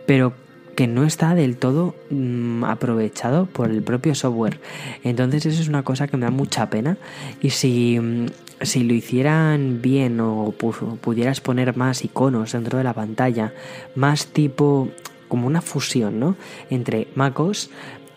[0.06, 0.34] pero
[0.76, 4.60] que no está del todo mm, aprovechado por el propio software.
[5.04, 6.98] Entonces eso es una cosa que me da mucha pena
[7.42, 8.28] y si, mm,
[8.62, 13.54] si lo hicieran bien o pudieras poner más iconos dentro de la pantalla,
[13.96, 14.90] más tipo
[15.28, 16.36] como una fusión, ¿no?
[16.70, 17.70] Entre MacOS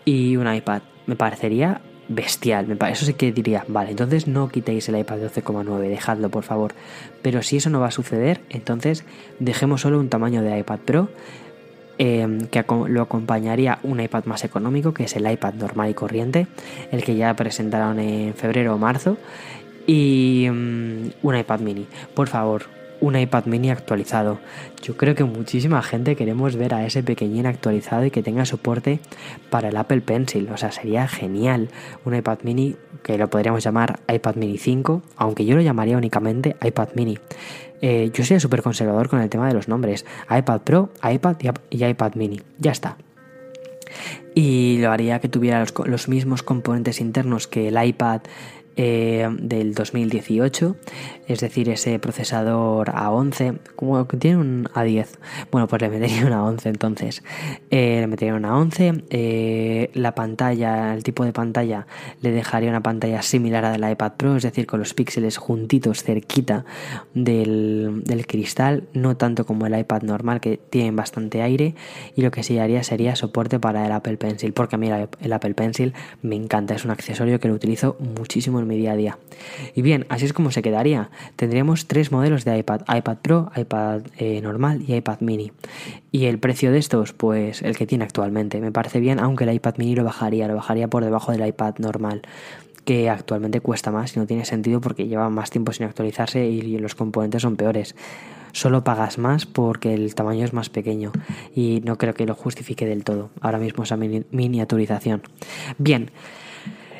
[0.05, 2.77] y un iPad, me parecería bestial.
[2.89, 6.73] Eso sí que diría, vale, entonces no quitéis el iPad 12,9, dejadlo por favor.
[7.21, 9.03] Pero si eso no va a suceder, entonces
[9.39, 11.09] dejemos solo un tamaño de iPad Pro
[11.99, 16.45] Em, que lo acompañaría un iPad más económico, que es el iPad normal y corriente,
[16.91, 19.17] el que ya presentaron en febrero o marzo,
[19.87, 21.87] y em, un iPad mini.
[22.13, 22.65] Por favor,
[23.01, 24.39] un iPad mini actualizado.
[24.81, 28.99] Yo creo que muchísima gente queremos ver a ese pequeñín actualizado y que tenga soporte
[29.49, 30.49] para el Apple Pencil.
[30.51, 31.69] O sea, sería genial
[32.05, 36.55] un iPad mini que lo podríamos llamar iPad mini 5, aunque yo lo llamaría únicamente
[36.63, 37.17] iPad mini.
[37.81, 40.05] Eh, yo soy súper conservador con el tema de los nombres.
[40.29, 41.37] iPad Pro, iPad
[41.69, 42.41] y iPad mini.
[42.57, 42.97] Ya está.
[44.33, 48.21] Y lo haría que tuviera los mismos componentes internos que el iPad
[48.79, 50.75] eh, del 2018,
[51.27, 55.07] es decir, ese procesador A11, como que tiene un A10,
[55.51, 57.23] bueno, pues le metería una A11 entonces,
[57.71, 61.87] eh, le metería una A11, eh, la pantalla, el tipo de pantalla,
[62.21, 66.03] le dejaría una pantalla similar a la iPad Pro, es decir, con los píxeles juntitos
[66.03, 66.63] cerquita
[67.15, 71.73] del, del cristal, no tanto como el iPad normal que tiene bastante aire,
[72.15, 75.33] y lo que sí haría sería soporte para el Apple Pencil, porque a mí el
[75.33, 78.95] Apple Pencil me encanta, es un accesorio que lo utilizo muchísimo en mi día a
[78.95, 79.17] día.
[79.75, 81.09] Y bien, así es como se quedaría.
[81.35, 85.51] Tendríamos tres modelos de iPad, iPad Pro, iPad eh, normal y iPad mini.
[86.11, 88.59] Y el precio de estos, pues el que tiene actualmente.
[88.61, 91.75] Me parece bien, aunque el iPad mini lo bajaría, lo bajaría por debajo del iPad
[91.79, 92.21] normal
[92.87, 96.77] que actualmente cuesta más y no tiene sentido porque lleva más tiempo sin actualizarse y
[96.77, 97.95] los componentes son peores.
[98.53, 101.11] Solo pagas más porque el tamaño es más pequeño
[101.53, 105.21] y no creo que lo justifique del todo ahora mismo esa miniaturización.
[105.77, 106.11] Bien,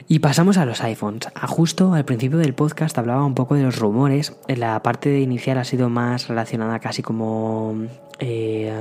[0.07, 1.27] y pasamos a los iPhones.
[1.47, 4.37] justo al principio del podcast hablaba un poco de los rumores.
[4.47, 7.87] La parte inicial ha sido más relacionada casi como
[8.19, 8.73] eh,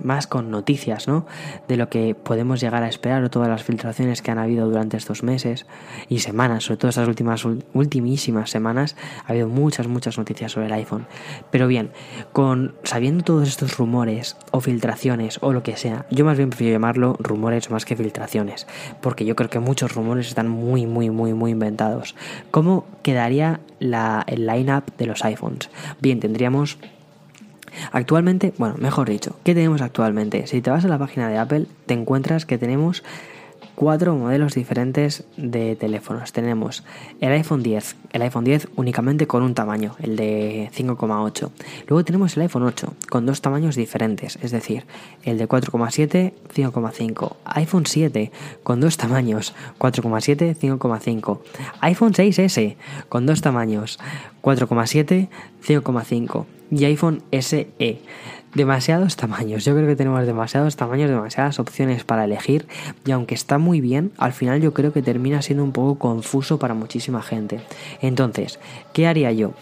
[0.00, 1.26] más con noticias, ¿no?
[1.66, 4.96] De lo que podemos llegar a esperar o todas las filtraciones que han habido durante
[4.96, 5.66] estos meses
[6.08, 10.72] y semanas, sobre todo estas últimas ultimísimas semanas, ha habido muchas, muchas noticias sobre el
[10.72, 11.06] iPhone.
[11.50, 11.90] Pero bien,
[12.32, 16.74] con sabiendo todos estos rumores o filtraciones o lo que sea, yo más bien prefiero
[16.74, 18.68] llamarlo rumores más que filtraciones,
[19.00, 22.14] porque yo creo que muchos rumores están muy, muy, muy, muy inventados.
[22.50, 25.70] ¿Cómo quedaría la, el line-up de los iPhones?
[26.00, 26.78] Bien, tendríamos
[27.92, 30.46] Actualmente, bueno, mejor dicho, ¿qué tenemos actualmente?
[30.46, 33.02] Si te vas a la página de Apple, te encuentras que tenemos
[33.76, 36.32] cuatro modelos diferentes de teléfonos.
[36.32, 36.82] Tenemos
[37.20, 41.50] el iPhone 10, el iPhone 10 únicamente con un tamaño, el de 5,8.
[41.86, 44.86] Luego tenemos el iPhone 8 con dos tamaños diferentes, es decir,
[45.22, 47.36] el de 4,7, 5,5.
[47.44, 48.32] iPhone 7
[48.64, 51.38] con dos tamaños, 4,7, 5,5.
[51.82, 52.76] iPhone 6S
[53.08, 54.00] con dos tamaños,
[54.42, 55.28] 4,7,
[55.64, 58.00] 5,5 y iPhone SE.
[58.56, 62.66] Demasiados tamaños, yo creo que tenemos demasiados tamaños, demasiadas opciones para elegir
[63.04, 66.58] y aunque está muy bien, al final yo creo que termina siendo un poco confuso
[66.58, 67.60] para muchísima gente.
[68.00, 68.58] Entonces,
[68.94, 69.52] ¿qué haría yo?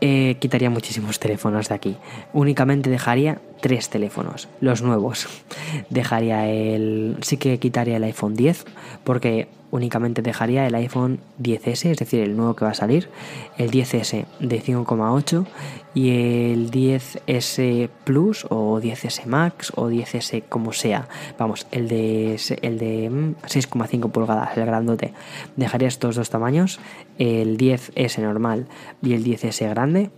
[0.00, 1.96] Eh, quitaría muchísimos teléfonos de aquí.
[2.32, 5.28] Únicamente dejaría tres teléfonos, los nuevos.
[5.90, 7.18] Dejaría el...
[7.20, 8.64] Sí que quitaría el iPhone 10
[9.04, 13.08] porque únicamente dejaría el iPhone 10S, es decir, el nuevo que va a salir,
[13.56, 15.46] el 10S de 5,8
[15.94, 16.10] y
[16.52, 21.08] el 10S Plus o 10S Max o 10S como sea.
[21.38, 25.14] Vamos, el de, el de 6,5 mm, pulgadas, el grandote.
[25.56, 26.78] Dejaría estos dos tamaños,
[27.18, 28.68] el 10S normal
[29.02, 30.10] y el 10S grande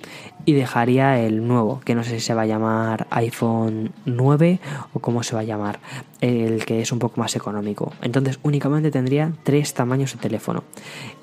[0.44, 4.61] y dejaría el nuevo, que no sé si se va a llamar iPhone iPhone 9
[4.92, 5.80] o como se va a llamar,
[6.20, 7.92] el que es un poco más económico.
[8.00, 10.62] Entonces únicamente tendría tres tamaños de teléfono.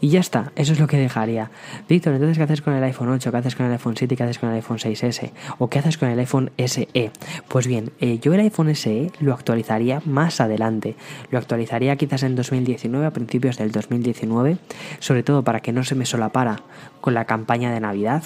[0.01, 1.51] Y ya está, eso es lo que dejaría.
[1.87, 3.31] Víctor, entonces ¿qué haces con el iPhone 8?
[3.31, 4.15] ¿Qué haces con el iPhone 7?
[4.15, 5.31] ¿Qué haces con el iPhone 6S?
[5.57, 7.11] ¿O qué haces con el iPhone SE?
[7.47, 10.95] Pues bien, eh, yo el iPhone SE lo actualizaría más adelante.
[11.29, 14.57] Lo actualizaría quizás en 2019, a principios del 2019,
[14.99, 16.63] sobre todo para que no se me solapara
[16.99, 18.23] con la campaña de Navidad,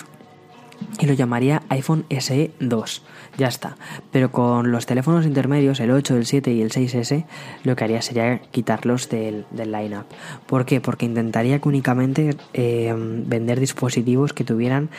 [1.00, 3.04] y lo llamaría iPhone SE 2.
[3.38, 3.78] Ya está.
[4.12, 7.26] Pero con los teléfonos intermedios, el 8, el 7 y el 6S,
[7.64, 10.06] lo que haría sería quitarlos del, del lineup.
[10.46, 10.82] ¿Por qué?
[10.82, 14.90] Porque intentaría que únicamente eh, vender dispositivos que tuvieran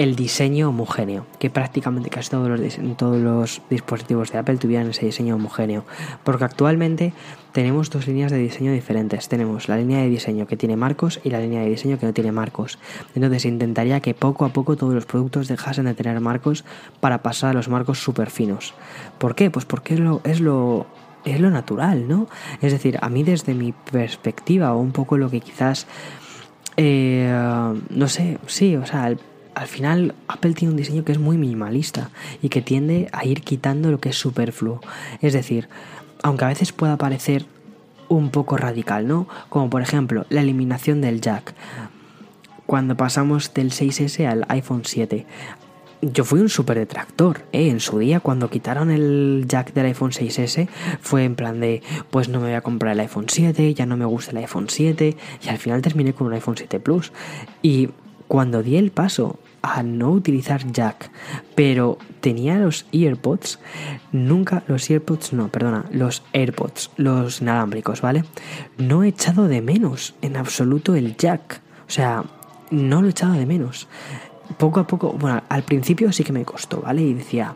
[0.00, 5.04] el diseño homogéneo, que prácticamente casi todos los, todos los dispositivos de Apple tuvieran ese
[5.04, 5.84] diseño homogéneo,
[6.24, 7.12] porque actualmente
[7.52, 11.28] tenemos dos líneas de diseño diferentes, tenemos la línea de diseño que tiene marcos y
[11.28, 12.78] la línea de diseño que no tiene marcos,
[13.14, 16.64] entonces intentaría que poco a poco todos los productos dejasen de tener marcos
[17.00, 18.72] para pasar a los marcos súper finos.
[19.18, 19.50] ¿Por qué?
[19.50, 20.86] Pues porque es lo, es lo,
[21.26, 22.26] es lo natural, ¿no?
[22.62, 25.86] Es decir, a mí desde mi perspectiva o un poco lo que quizás...
[26.76, 27.30] Eh,
[27.90, 29.14] no sé, sí, o sea,
[29.60, 32.08] al final Apple tiene un diseño que es muy minimalista
[32.40, 34.80] y que tiende a ir quitando lo que es superfluo.
[35.20, 35.68] Es decir,
[36.22, 37.44] aunque a veces pueda parecer
[38.08, 39.28] un poco radical, ¿no?
[39.50, 41.54] Como por ejemplo la eliminación del jack.
[42.64, 45.26] Cuando pasamos del 6S al iPhone 7.
[46.00, 47.68] Yo fui un súper detractor, ¿eh?
[47.68, 50.68] En su día, cuando quitaron el jack del iPhone 6S,
[51.02, 53.98] fue en plan de, pues no me voy a comprar el iPhone 7, ya no
[53.98, 57.12] me gusta el iPhone 7, y al final terminé con un iPhone 7 Plus.
[57.60, 57.90] Y
[58.30, 61.10] cuando di el paso a no utilizar jack,
[61.54, 63.58] pero tenía los earpods,
[64.12, 68.24] nunca los earpods, no, perdona, los AirPods, los inalámbricos, ¿vale?
[68.78, 72.24] No he echado de menos en absoluto el jack, o sea,
[72.70, 73.88] no lo he echado de menos.
[74.58, 77.02] Poco a poco, bueno, al principio sí que me costó, ¿vale?
[77.02, 77.54] Y decía,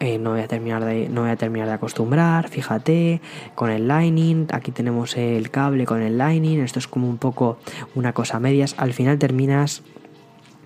[0.00, 3.20] eh, no, voy a terminar de, no voy a terminar de acostumbrar, fíjate,
[3.54, 7.58] con el Lightning, aquí tenemos el cable con el Lightning, esto es como un poco
[7.94, 9.82] una cosa medias, al final terminas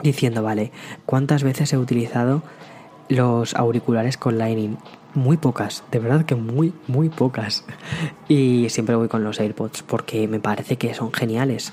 [0.02, 0.72] diciendo, vale,
[1.04, 2.42] ¿cuántas veces he utilizado
[3.08, 4.76] los auriculares con Lightning?
[5.14, 7.64] Muy pocas, de verdad que muy, muy pocas.
[8.28, 11.72] Y siempre voy con los AirPods porque me parece que son geniales.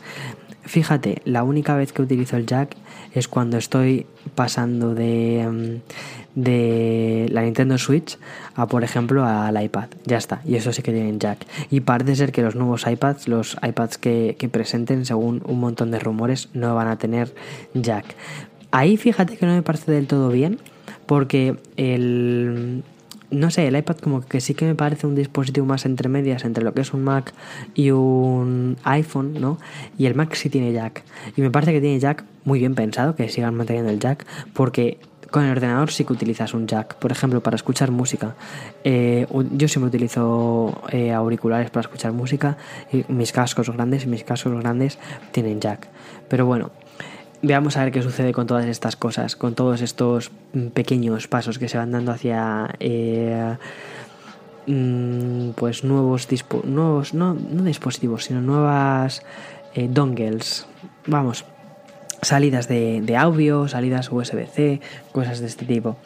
[0.61, 2.77] Fíjate, la única vez que utilizo el jack
[3.13, 8.17] es cuando estoy pasando de, mm, de la Nintendo Switch
[8.55, 9.89] a, por ejemplo, al iPad.
[10.05, 11.45] Ya está, y eso sí que tienen jack.
[11.69, 15.91] Y parece ser que los nuevos iPads, los iPads que, que presenten, según un montón
[15.91, 17.33] de rumores, no van a tener
[17.73, 18.05] jack.
[18.71, 20.59] Ahí fíjate que no me parece del todo bien,
[21.05, 22.83] porque el,
[23.33, 26.45] no sé, el iPad como que sí que me parece un dispositivo más entre medias
[26.45, 27.33] entre lo que es un Mac
[27.73, 29.57] y un iPhone, ¿no?
[29.97, 31.03] Y el Mac sí tiene jack.
[31.35, 34.99] Y me parece que tiene jack muy bien pensado, que sigan manteniendo el jack, porque
[35.31, 38.35] con el ordenador sí que utilizas un jack, por ejemplo, para escuchar música.
[38.83, 42.57] Eh, yo siempre utilizo eh, auriculares para escuchar música,
[42.91, 44.99] y mis cascos grandes y mis cascos grandes
[45.31, 45.87] tienen jack.
[46.27, 46.71] Pero bueno,
[47.43, 51.59] veamos a ver qué sucede con todas estas cosas, con todos estos mm, pequeños pasos
[51.59, 53.55] que se van dando hacia eh,
[54.65, 56.27] mm, pues nuevos
[56.63, 59.21] nuevos no, dispositivos, sino nuevas
[59.75, 60.65] eh, dongles.
[61.05, 61.43] Vamos,
[62.21, 64.79] salidas de, de, audio, salidas USB-C,
[65.11, 65.97] cosas de este tipo,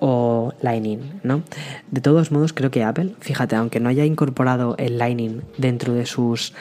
[0.00, 1.42] o Lightning, ¿no?
[1.90, 6.06] De todos modos, creo que Apple, fíjate, aunque no haya incorporado el Lightning dentro de
[6.06, 6.54] sus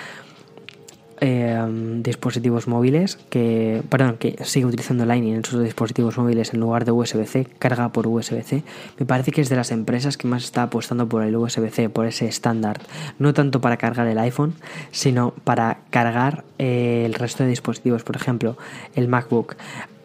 [1.19, 6.85] Em, dispositivos móviles que, perdón, que sigue utilizando Lightning en sus dispositivos móviles en lugar
[6.85, 8.63] de USB-C, carga por USB-C,
[8.99, 12.05] me parece que es de las empresas que más está apostando por el USB-C, por
[12.05, 12.81] ese estándar,
[13.17, 14.53] no tanto para cargar el iPhone,
[14.91, 18.55] sino para cargar eh, el resto de dispositivos, por ejemplo,
[18.93, 19.55] el MacBook.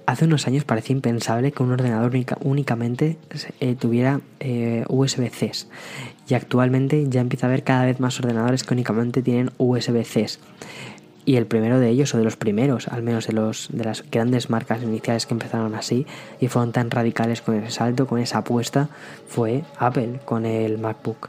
[0.06, 3.18] Hace unos años parecía impensable que un ordenador únicamente
[3.60, 5.52] eh, tuviera eh, USB-C
[6.28, 10.38] y actualmente ya empieza a haber cada vez más ordenadores que únicamente tienen USB-C
[11.24, 14.04] y el primero de ellos, o de los primeros, al menos de, los, de las
[14.10, 16.06] grandes marcas iniciales que empezaron así
[16.40, 18.88] y fueron tan radicales con ese salto, con esa apuesta,
[19.28, 21.28] fue Apple con el MacBook.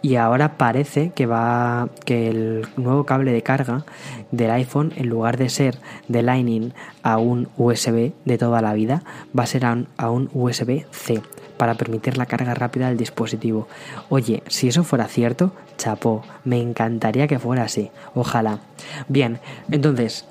[0.00, 3.84] Y ahora parece que va que el nuevo cable de carga
[4.32, 5.78] del iPhone, en lugar de ser
[6.08, 6.72] de Lightning
[7.04, 9.04] a un USB de toda la vida,
[9.38, 11.22] va a ser a un, a un USB-C
[11.62, 13.68] para permitir la carga rápida del dispositivo.
[14.08, 18.58] Oye, si eso fuera cierto, chapó, me encantaría que fuera así, ojalá.
[19.06, 19.38] Bien,
[19.70, 20.26] entonces,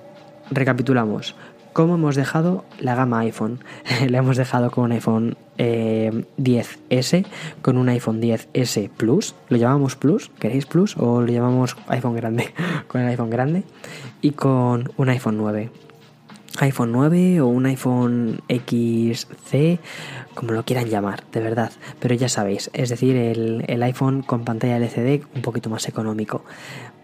[0.50, 1.36] recapitulamos.
[1.72, 3.64] ¿Cómo hemos dejado la gama iPhone?
[4.10, 7.26] la hemos dejado con un iPhone 10S, eh,
[7.62, 9.34] con un iPhone 10S Plus.
[9.48, 10.32] ¿Lo llamamos Plus?
[10.38, 10.98] ¿Queréis Plus?
[10.98, 12.54] ¿O lo llamamos iPhone grande?
[12.88, 13.64] con el iPhone grande.
[14.22, 15.72] Y con un iPhone 9.
[16.60, 19.80] iPhone 9 o un iPhone XC,
[20.34, 21.72] como lo quieran llamar, de verdad.
[22.00, 26.44] Pero ya sabéis, es decir, el, el iPhone con pantalla LCD un poquito más económico.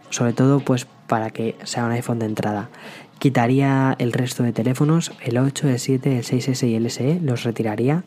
[0.09, 2.69] Sobre todo, pues para que sea un iPhone de entrada.
[3.19, 7.43] Quitaría el resto de teléfonos, el 8, el 7, el 6S y el SE, los
[7.43, 8.03] retiraría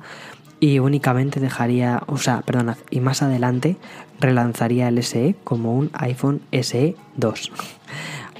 [0.60, 3.76] y únicamente dejaría, o sea, perdonad, y más adelante
[4.20, 7.52] relanzaría el SE como un iPhone SE 2.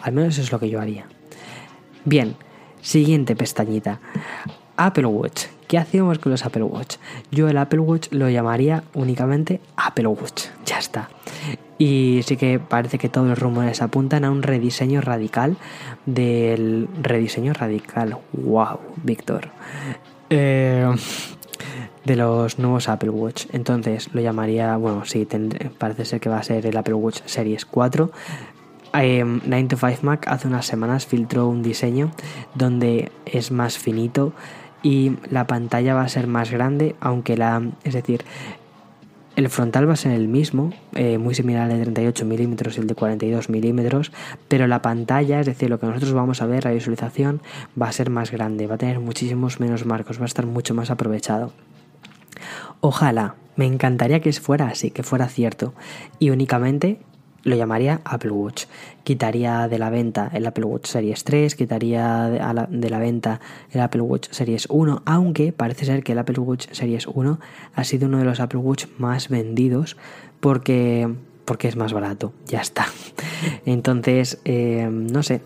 [0.03, 1.07] Al menos eso es lo que yo haría.
[2.05, 2.37] Bien,
[2.83, 4.01] siguiente pestañita.
[4.77, 5.47] Apple Watch.
[5.69, 6.97] ¿Qué hacemos con los Apple Watch?
[7.31, 10.47] Yo el Apple Watch lo llamaría únicamente Apple Watch.
[10.67, 11.11] Ya está.
[11.79, 15.57] Y sí que parece que todos los rumores apuntan a un rediseño radical
[16.07, 18.19] del rediseño radical.
[18.33, 19.49] ¡Wow, Víctor!
[20.31, 20.91] Eh,
[22.05, 23.47] de los nuevos Apple Watch.
[23.53, 25.27] Entonces lo llamaría, bueno, sí,
[25.79, 28.11] parece ser que va a ser el Apple Watch Series 4.
[28.93, 32.11] 9 em, to 5 Mac hace unas semanas filtró un diseño
[32.55, 34.33] donde es más finito
[34.83, 38.25] y la pantalla va a ser más grande, aunque la, es decir,
[39.37, 42.81] el frontal va a ser el mismo, eh, muy similar al de 38 milímetros y
[42.81, 44.13] el de 42 milímetros,
[44.49, 47.41] pero la pantalla, es decir, lo que nosotros vamos a ver, la visualización,
[47.81, 50.75] va a ser más grande, va a tener muchísimos menos marcos, va a estar mucho
[50.75, 51.53] más aprovechado.
[52.81, 55.75] Ojalá, me encantaría que fuera así, que fuera cierto,
[56.19, 56.99] y únicamente
[57.43, 58.65] lo llamaría Apple Watch.
[59.05, 64.03] Quitaría de la venta el Apple Watch Series 3, quitaría de la, venta el Apple
[64.03, 67.41] Watch Series 1, aunque parece ser que el Apple Watch Series 1
[67.75, 69.97] ha sido uno de los Apple Watch más vendidos
[70.41, 71.09] porque,
[71.45, 72.87] porque es más barato, ya está.
[73.65, 75.43] Entonces, eh, no sé,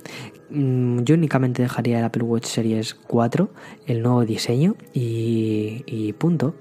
[0.50, 3.50] mm, yo únicamente dejaría el Apple Watch Series 4,
[3.86, 6.54] el nuevo diseño y, y punto.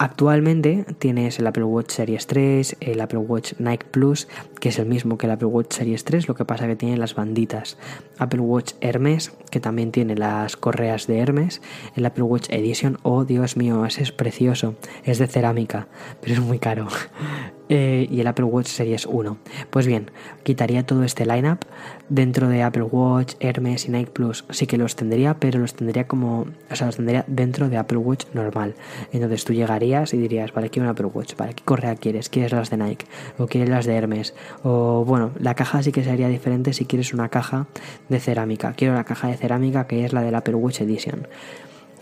[0.00, 4.28] Actualmente tienes el Apple Watch Series 3, el Apple Watch Nike Plus,
[4.60, 6.96] que es el mismo que el Apple Watch Series 3, lo que pasa que tiene
[6.96, 7.78] las banditas.
[8.18, 11.62] Apple Watch Hermes, que también tiene las correas de Hermes.
[11.96, 14.74] El Apple Watch Edition, oh Dios mío, ese es precioso.
[15.04, 15.88] Es de cerámica,
[16.20, 16.88] pero es muy caro.
[17.70, 19.36] Eh, y el Apple Watch Series 1.
[19.68, 20.10] Pues bien,
[20.42, 21.66] quitaría todo este lineup
[22.08, 24.46] dentro de Apple Watch, Hermes y Nike Plus.
[24.48, 27.98] Sí que los tendría, pero los tendría como, o sea, los tendría dentro de Apple
[27.98, 28.74] Watch normal.
[29.12, 32.30] Entonces tú llegarías y dirías, vale, quiero un Apple Watch, vale, ¿qué correa quieres?
[32.30, 33.06] ¿Quieres las de Nike?
[33.36, 34.34] ¿O quieres las de Hermes?
[34.62, 37.66] O bueno, la caja sí que sería diferente si quieres una caja
[38.08, 38.72] de cerámica.
[38.72, 41.26] Quiero la caja de cerámica que es la del Apple Watch Edition.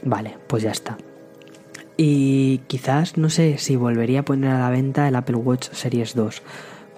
[0.02, 0.96] Vale, pues ya está.
[1.96, 6.14] Y quizás no sé si volvería a poner a la venta el Apple Watch Series
[6.14, 6.42] 2.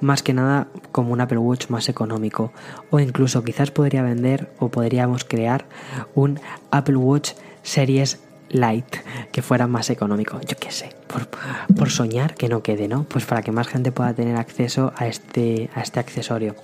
[0.00, 2.52] Más que nada como un Apple Watch más económico.
[2.90, 5.66] O incluso quizás podría vender o podríamos crear
[6.14, 6.40] un
[6.70, 7.32] Apple Watch
[7.62, 8.20] Series
[8.50, 10.40] Lite que fuera más económico.
[10.40, 10.90] Yo qué sé,
[11.76, 13.04] por, soñar que no quede, ¿no?
[13.04, 16.54] Pues para que más gente pueda tener acceso a este, a este accesorio.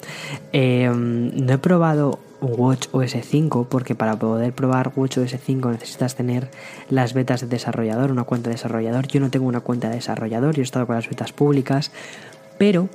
[0.53, 6.14] Em, no he probado Watch OS 5 porque para poder probar Watch OS 5 necesitas
[6.14, 6.51] tener
[6.91, 9.07] las betas de desarrollador, una cuenta de desarrollador.
[9.09, 11.91] Yo no tengo una cuenta de desarrollador, yo he estado con las betas públicas,
[12.59, 12.89] pero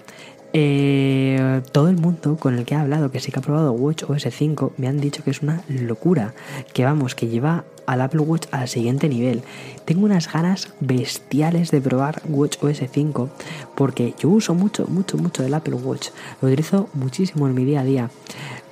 [0.51, 4.03] eh, todo el mundo con el que he hablado que sí que ha probado Watch
[4.07, 6.33] OS 5 me han dicho que es una locura,
[6.73, 9.43] que vamos, que lleva al Apple Watch al siguiente nivel.
[9.85, 13.29] Tengo unas ganas bestiales de probar Watch OS 5
[13.75, 16.09] porque yo uso mucho, mucho, mucho el Apple Watch.
[16.41, 18.09] Lo utilizo muchísimo en mi día a día.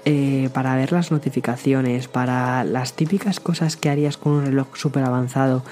[0.06, 5.04] Eh, para ver las notificaciones, para las típicas cosas que harías con un reloj súper
[5.04, 5.64] avanzado,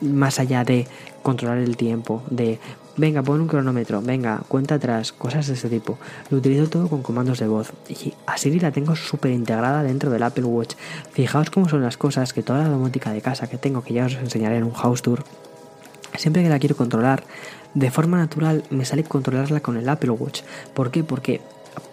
[0.00, 0.88] más allá de
[1.22, 2.58] controlar el tiempo, de
[2.96, 5.98] venga, pon un cronómetro, venga, cuenta atrás, cosas de ese tipo.
[6.30, 10.22] Lo utilizo todo con comandos de voz y así la tengo súper integrada dentro del
[10.22, 10.74] Apple Watch.
[11.12, 14.06] Fijaos cómo son las cosas, que toda la domótica de casa que tengo, que ya
[14.06, 15.24] os enseñaré en un house tour,
[16.16, 17.24] siempre que la quiero controlar,
[17.74, 20.42] de forma natural me sale controlarla con el Apple Watch.
[20.74, 21.04] ¿Por qué?
[21.04, 21.40] Porque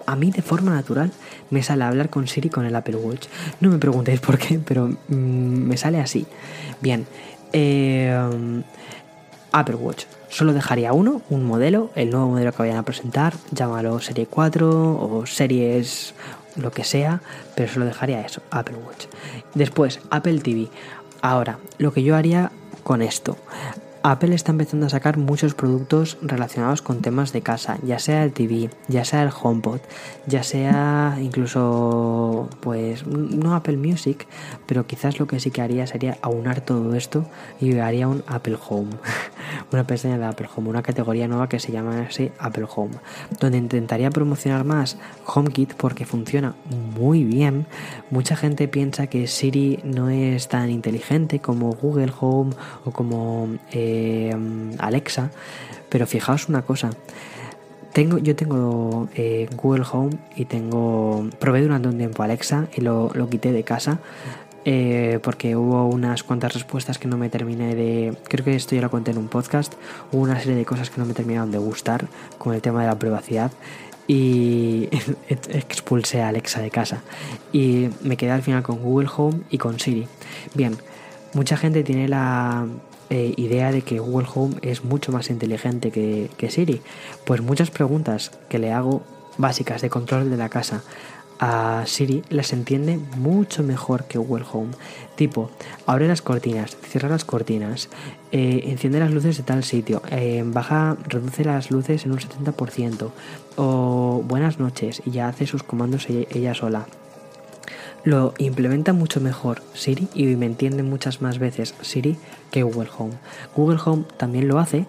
[0.05, 1.11] a mí de forma natural
[1.49, 3.27] me sale hablar con Siri con el Apple Watch.
[3.59, 6.25] No me preguntéis por qué, pero mm, me sale así.
[6.81, 7.05] Bien,
[7.51, 8.63] eh,
[9.51, 10.05] Apple Watch.
[10.33, 14.67] Solo dejaría uno, un modelo, el nuevo modelo que vayan a presentar, llámalo Serie 4
[14.67, 16.15] o Series
[16.55, 17.21] lo que sea,
[17.55, 19.05] pero solo dejaría eso, Apple Watch.
[19.53, 20.69] Después, Apple TV.
[21.21, 23.37] Ahora, lo que yo haría con esto.
[24.05, 28.33] Apple está empezando a sacar muchos productos relacionados con temas de casa, ya sea el
[28.33, 29.79] TV, ya sea el HomePod,
[30.27, 34.27] ya sea incluso, pues, no Apple Music,
[34.65, 37.25] pero quizás lo que sí que haría sería aunar todo esto
[37.61, 38.91] y haría un Apple Home,
[39.71, 42.95] una pestaña de Apple Home, una categoría nueva que se llama así Apple Home,
[43.39, 46.55] donde intentaría promocionar más HomeKit porque funciona
[46.99, 47.67] muy bien.
[48.11, 53.47] Mucha gente piensa que Siri no es tan inteligente como Google Home o como...
[53.71, 53.92] Eh,
[54.79, 55.31] Alexa,
[55.89, 56.89] pero fijaos una cosa,
[57.93, 61.27] tengo, yo tengo eh, Google Home y tengo.
[61.39, 63.99] Probé durante un tiempo Alexa y lo, lo quité de casa.
[64.65, 68.15] eh, porque hubo unas cuantas respuestas que no me terminé de.
[68.27, 69.73] Creo que esto ya lo conté en un podcast.
[70.11, 72.87] Hubo una serie de cosas que no me terminaron de gustar con el tema de
[72.87, 73.51] la privacidad
[74.07, 74.89] y
[75.29, 77.01] expulsé a Alexa de casa.
[77.51, 80.07] Y me quedé al final con Google Home y con Siri.
[80.53, 80.75] Bien,
[81.33, 82.65] mucha gente tiene la
[83.13, 86.81] eh, idea de que Google Home es mucho más inteligente que, Siri.
[87.25, 89.03] Pues muchas preguntas que le hago
[89.37, 90.81] básicas de control de la casa
[91.39, 94.71] a Siri las entiende mucho mejor que Google Home.
[95.15, 95.51] Tipo,
[95.85, 97.87] abre las cortinas, cierra las cortinas,
[98.31, 103.11] eh, enciende las luces de tal sitio, eh, baja, reduce las luces en un 70%,
[103.57, 106.87] o buenas noches, y ya hace sus comandos ella sola.
[108.03, 112.17] Lo implementa mucho mejor Siri y me entiende muchas más veces Siri
[112.51, 113.13] que Google Home.
[113.55, 114.85] Google Home también lo hace,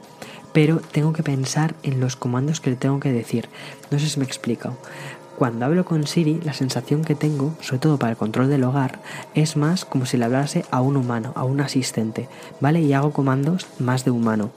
[0.52, 3.48] pero tengo que pensar en los comandos que le tengo que decir.
[3.92, 4.76] No sé si me explico.
[5.38, 9.00] Cuando hablo con Siri, la sensación que tengo, sobre todo para el control del hogar,
[9.34, 12.28] es más como si le hablase a un humano, a un asistente,
[12.60, 12.80] ¿vale?
[12.80, 14.50] Y hago comandos más de humano.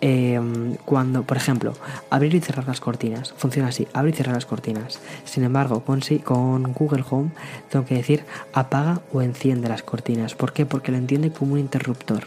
[0.00, 0.40] Eh,
[0.84, 1.74] cuando, por ejemplo,
[2.10, 5.00] abrir y cerrar las cortinas, funciona así, abre y cierra las cortinas.
[5.24, 7.30] Sin embargo, con, con Google Home
[7.70, 10.34] tengo que decir apaga o enciende las cortinas.
[10.34, 10.66] ¿Por qué?
[10.66, 12.24] Porque lo entiende como un interruptor.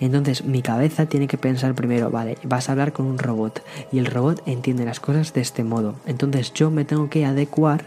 [0.00, 3.62] Entonces mi cabeza tiene que pensar primero, vale, vas a hablar con un robot
[3.92, 5.96] y el robot entiende las cosas de este modo.
[6.06, 7.84] Entonces yo me tengo que adecuar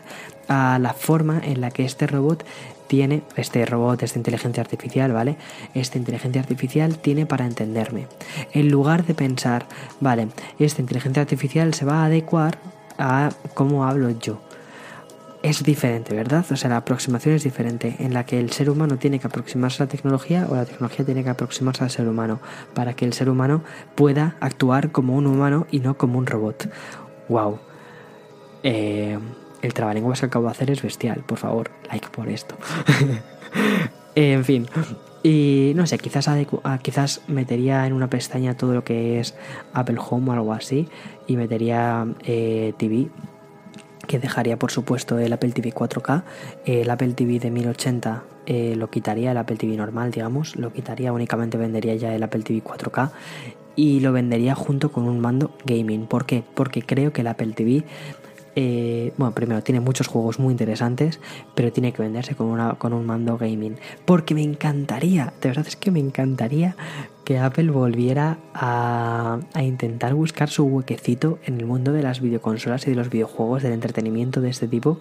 [0.47, 2.45] a la forma en la que este robot
[2.91, 5.37] tiene, este robot, esta inteligencia artificial, ¿vale?
[5.73, 8.07] Esta inteligencia artificial tiene para entenderme.
[8.51, 9.65] En lugar de pensar,
[10.01, 10.27] vale,
[10.59, 12.57] esta inteligencia artificial se va a adecuar
[12.97, 14.41] a cómo hablo yo.
[15.41, 16.45] Es diferente, ¿verdad?
[16.51, 19.81] O sea, la aproximación es diferente, en la que el ser humano tiene que aproximarse
[19.81, 22.41] a la tecnología o la tecnología tiene que aproximarse al ser humano,
[22.73, 23.63] para que el ser humano
[23.95, 26.69] pueda actuar como un humano y no como un robot.
[27.29, 27.57] ¡Wow!
[28.63, 29.17] Eh,
[29.61, 32.55] el trabalenguas que acabo de hacer es bestial, por favor, like por esto.
[34.15, 34.67] en fin.
[35.23, 36.27] Y no sé, quizás,
[36.81, 39.35] quizás metería en una pestaña todo lo que es
[39.73, 40.87] Apple Home o algo así.
[41.27, 43.09] Y metería eh, TV.
[44.07, 46.23] Que dejaría por supuesto el Apple TV 4K.
[46.65, 50.55] El Apple TV de 1080 eh, lo quitaría, el Apple TV normal, digamos.
[50.55, 53.11] Lo quitaría, únicamente vendería ya el Apple TV 4K.
[53.75, 56.07] Y lo vendería junto con un mando gaming.
[56.07, 56.43] ¿Por qué?
[56.55, 57.83] Porque creo que el Apple TV
[58.55, 61.19] eh, bueno, primero tiene muchos juegos muy interesantes,
[61.55, 63.77] pero tiene que venderse con, con un mando gaming.
[64.05, 66.75] Porque me encantaría, de verdad es que me encantaría
[67.23, 72.87] que Apple volviera a, a, intentar buscar su huequecito en el mundo de las videoconsolas
[72.87, 74.99] y de los videojuegos, del entretenimiento de este tipo,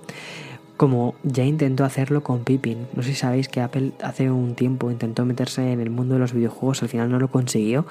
[0.76, 2.86] como ya intentó hacerlo con Pippin.
[2.94, 6.20] No sé si sabéis que Apple hace un tiempo intentó meterse en el mundo de
[6.20, 7.84] los videojuegos, al final no lo consiguió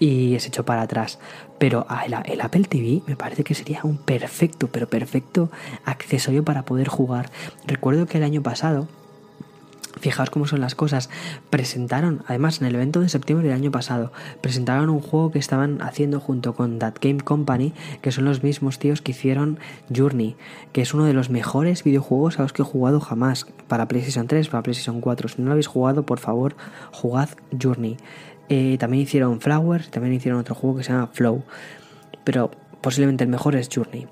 [0.00, 1.20] y se echó para atrás.
[1.58, 5.50] Pero el, el, Apple TV me parece que sería un perfecto, pero perfecto
[5.84, 7.30] accesorio para poder jugar.
[7.66, 8.88] Recuerdo que el año pasado,
[10.00, 11.10] fijaos cómo son las cosas,
[11.50, 15.82] presentaron, además en el evento de septiembre del año pasado, presentaron un juego que estaban
[15.82, 19.58] haciendo junto con That Game Company, que son los mismos tíos que hicieron
[19.94, 20.34] Journey,
[20.72, 24.26] que es uno de los mejores videojuegos a los que he jugado jamás, para PlayStation
[24.26, 25.28] 3, para PlayStation 4.
[25.28, 26.56] Si no lo habéis jugado, por favor,
[26.90, 27.28] jugad
[27.60, 27.98] Journey.
[28.50, 31.44] Eh, también hicieron Flowers, también hicieron otro juego que se llama Flow.
[32.24, 34.06] Pero posiblemente el mejor es Journey.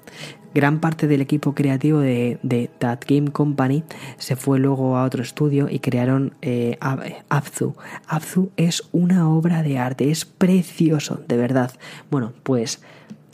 [0.55, 3.83] Gran parte del equipo creativo de, de That Game Company
[4.17, 6.79] se fue luego a otro estudio y crearon eh,
[7.29, 7.75] Abzu.
[8.07, 11.73] Abzu es una obra de arte, es precioso, de verdad.
[12.11, 12.81] Bueno, pues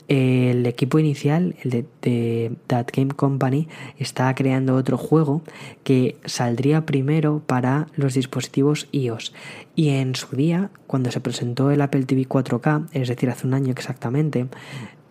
[0.07, 5.41] el equipo inicial, el de, de, That Game Company, está creando otro juego
[5.83, 9.33] que saldría primero para los dispositivos iOS.
[9.75, 13.53] Y en su día, cuando se presentó el Apple TV 4K, es decir, hace un
[13.53, 14.47] año exactamente,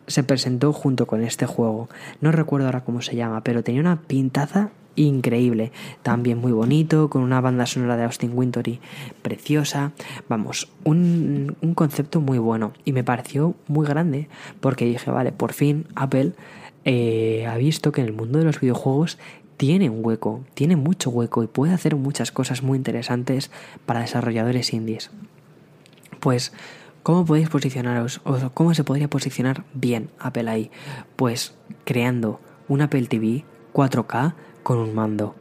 [0.06, 1.88] se presentó junto con este juego.
[2.20, 5.72] No recuerdo ahora cómo se llama, pero tenía una pintaza increíble,
[6.02, 8.80] también muy bonito, con una banda sonora de Austin Wintory
[9.22, 9.92] preciosa,
[10.28, 14.28] vamos, un, un, concepto muy bueno y me pareció muy grande
[14.60, 16.32] porque dije, vale, por fin Apple
[16.84, 19.18] eh, ha visto que en el mundo de los videojuegos
[19.56, 23.50] tiene un hueco, tiene mucho hueco y puede hacer muchas cosas muy interesantes
[23.86, 25.10] para desarrolladores indies.
[26.20, 26.52] Pues,
[27.02, 30.70] ¿cómo podéis posicionaros o cómo se podría posicionar bien Apple ahí?
[31.16, 34.34] Pues creando un Apple TV 4K
[34.64, 35.36] con un mando.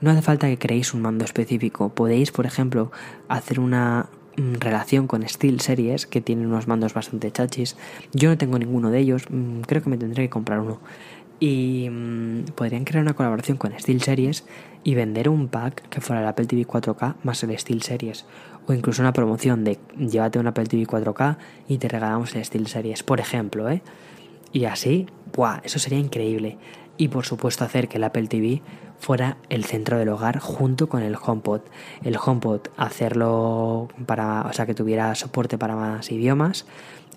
[0.00, 1.90] No hace falta que creéis un mando específico.
[1.90, 2.90] Podéis, por ejemplo,
[3.28, 4.08] hacer una
[4.38, 7.76] relación con Steel Series, que tienen unos mandos bastante chachis.
[8.12, 9.24] Yo no tengo ninguno de ellos,
[9.66, 10.78] creo que me tendré que comprar uno.
[11.40, 14.44] Y mmm, podrían crear una colaboración con Steel Series
[14.84, 18.26] y vender un pack que fuera el Apple TV 4K más el Steel Series.
[18.66, 21.36] O incluso una promoción de llévate un Apple TV 4K
[21.68, 23.82] y te regalamos el Steel Series, por ejemplo, ¿eh?
[24.52, 25.60] Y así, ¡buah!
[25.62, 26.58] Eso sería increíble.
[26.98, 28.60] Y por supuesto hacer que el Apple TV
[28.98, 31.60] fuera el centro del hogar junto con el HomePod.
[32.02, 36.66] El HomePod hacerlo para, o sea, que tuviera soporte para más idiomas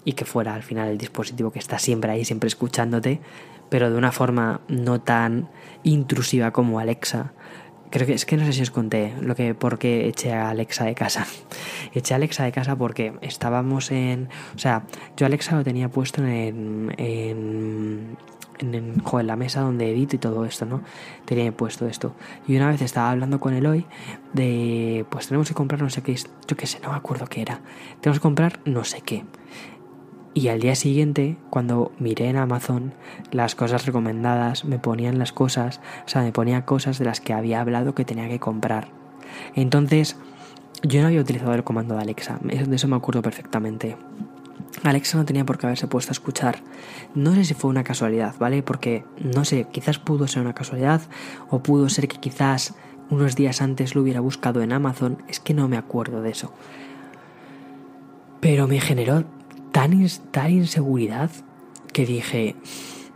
[0.06, 3.22] y que fuera al final el dispositivo que está siempre ahí, siempre escuchándote,
[3.70, 5.50] pero de una forma no tan
[5.84, 7.34] intrusiva como Alexa.
[7.90, 10.50] Creo que es que no sé si os conté lo que por qué eché a
[10.50, 11.26] Alexa de casa.
[11.94, 14.86] eché a Alexa de casa porque estábamos en, o sea,
[15.18, 18.18] yo Alexa lo tenía puesto en, en
[18.62, 20.82] en, en, la mesa donde edito y todo esto, ¿no?
[21.26, 22.16] Tenía puesto esto.
[22.48, 23.86] Y una vez estaba hablando con Eloy
[24.34, 26.16] de, pues tenemos que comprar no sé qué,
[26.48, 27.62] yo qué sé, no me acuerdo qué era.
[28.00, 29.26] Tenemos que comprar no sé qué.
[30.34, 32.94] Y al día siguiente, cuando miré en Amazon
[33.32, 37.34] las cosas recomendadas, me ponían las cosas, o sea, me ponía cosas de las que
[37.34, 38.88] había hablado que tenía que comprar.
[39.56, 40.16] Entonces,
[40.84, 43.98] yo no había utilizado el comando de Alexa, de eso me acuerdo perfectamente.
[44.84, 46.64] Alexa no tenía por qué haberse puesto a escuchar.
[47.16, 48.64] No sé si fue una casualidad, ¿vale?
[48.64, 51.02] Porque, no sé, quizás pudo ser una casualidad
[51.50, 52.74] o pudo ser que quizás
[53.10, 56.54] unos días antes lo hubiera buscado en Amazon, es que no me acuerdo de eso.
[58.40, 59.26] Pero me generó
[59.72, 61.30] tan, tan inseguridad
[61.92, 62.56] que dije,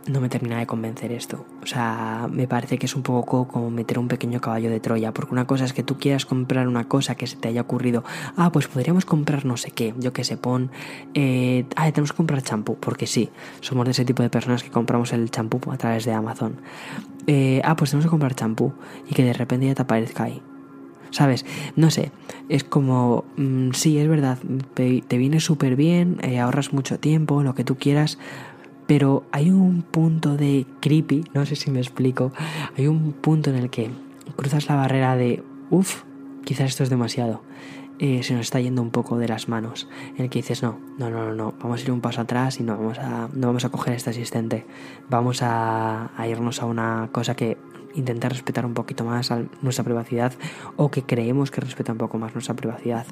[0.08, 1.44] no me termina de convencer esto.
[1.62, 5.12] O sea, me parece que es un poco como meter un pequeño caballo de Troya,
[5.12, 8.04] porque una cosa es que tú quieras comprar una cosa que se te haya ocurrido,
[8.36, 10.70] ah, pues podríamos comprar no sé qué, yo que sé, pon,
[11.14, 13.30] eh, ah, tenemos que comprar champú, porque sí,
[13.60, 16.56] somos de ese tipo de personas que compramos el champú a través de Amazon.
[17.26, 18.72] Eh, ah, pues tenemos que comprar champú
[19.08, 20.42] y que de repente ya te aparezca ahí.
[21.10, 21.46] ¿Sabes?
[21.76, 22.10] No sé,
[22.48, 24.38] es como, mm, sí, es verdad,
[24.74, 28.18] te, viene súper bien, eh, ahorras mucho tiempo, lo que tú quieras,
[28.86, 32.32] pero hay un punto de creepy, no sé si me explico,
[32.76, 33.90] hay un punto en el que
[34.36, 36.04] cruzas la barrera de, uff,
[36.44, 37.42] quizás esto es demasiado.
[37.98, 40.78] Eh, se nos está yendo un poco de las manos, en el que dices, no,
[40.98, 43.64] no, no, no, vamos a ir un paso atrás y no vamos a, no vamos
[43.64, 44.66] a coger este asistente,
[45.08, 47.56] vamos a, a irnos a una cosa que
[47.96, 49.32] intentar respetar un poquito más
[49.62, 50.32] nuestra privacidad
[50.76, 53.06] o que creemos que respeta un poco más nuestra privacidad.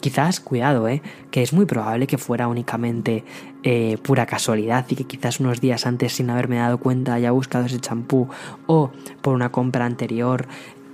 [0.00, 1.02] Quizás, cuidado, ¿eh?
[1.30, 3.24] que es muy probable que fuera únicamente
[3.62, 7.66] eh, pura casualidad y que quizás unos días antes sin haberme dado cuenta haya buscado
[7.66, 8.28] ese champú
[8.66, 10.46] o por una compra anterior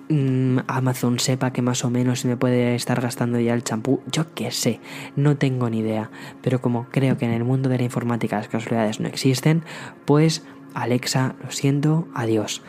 [0.09, 4.01] mm, Amazon sepa que más o menos se me puede estar gastando ya el champú,
[4.11, 4.81] yo qué sé,
[5.15, 6.11] no tengo ni idea,
[6.43, 9.63] pero como creo que en el mundo de la informática las casualidades no existen,
[10.05, 10.43] pues
[10.77, 12.61] Alexa, lo siento, adiós.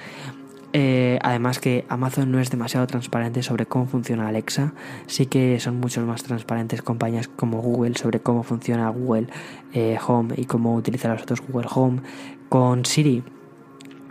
[0.73, 4.73] Eh, además que Amazon no es demasiado transparente sobre cómo funciona Alexa,
[5.05, 9.27] sí que son mucho más transparentes compañías como Google sobre cómo funciona Google
[9.73, 12.01] eh, Home y cómo utilizar los otros Google Home.
[12.49, 13.23] Con Siri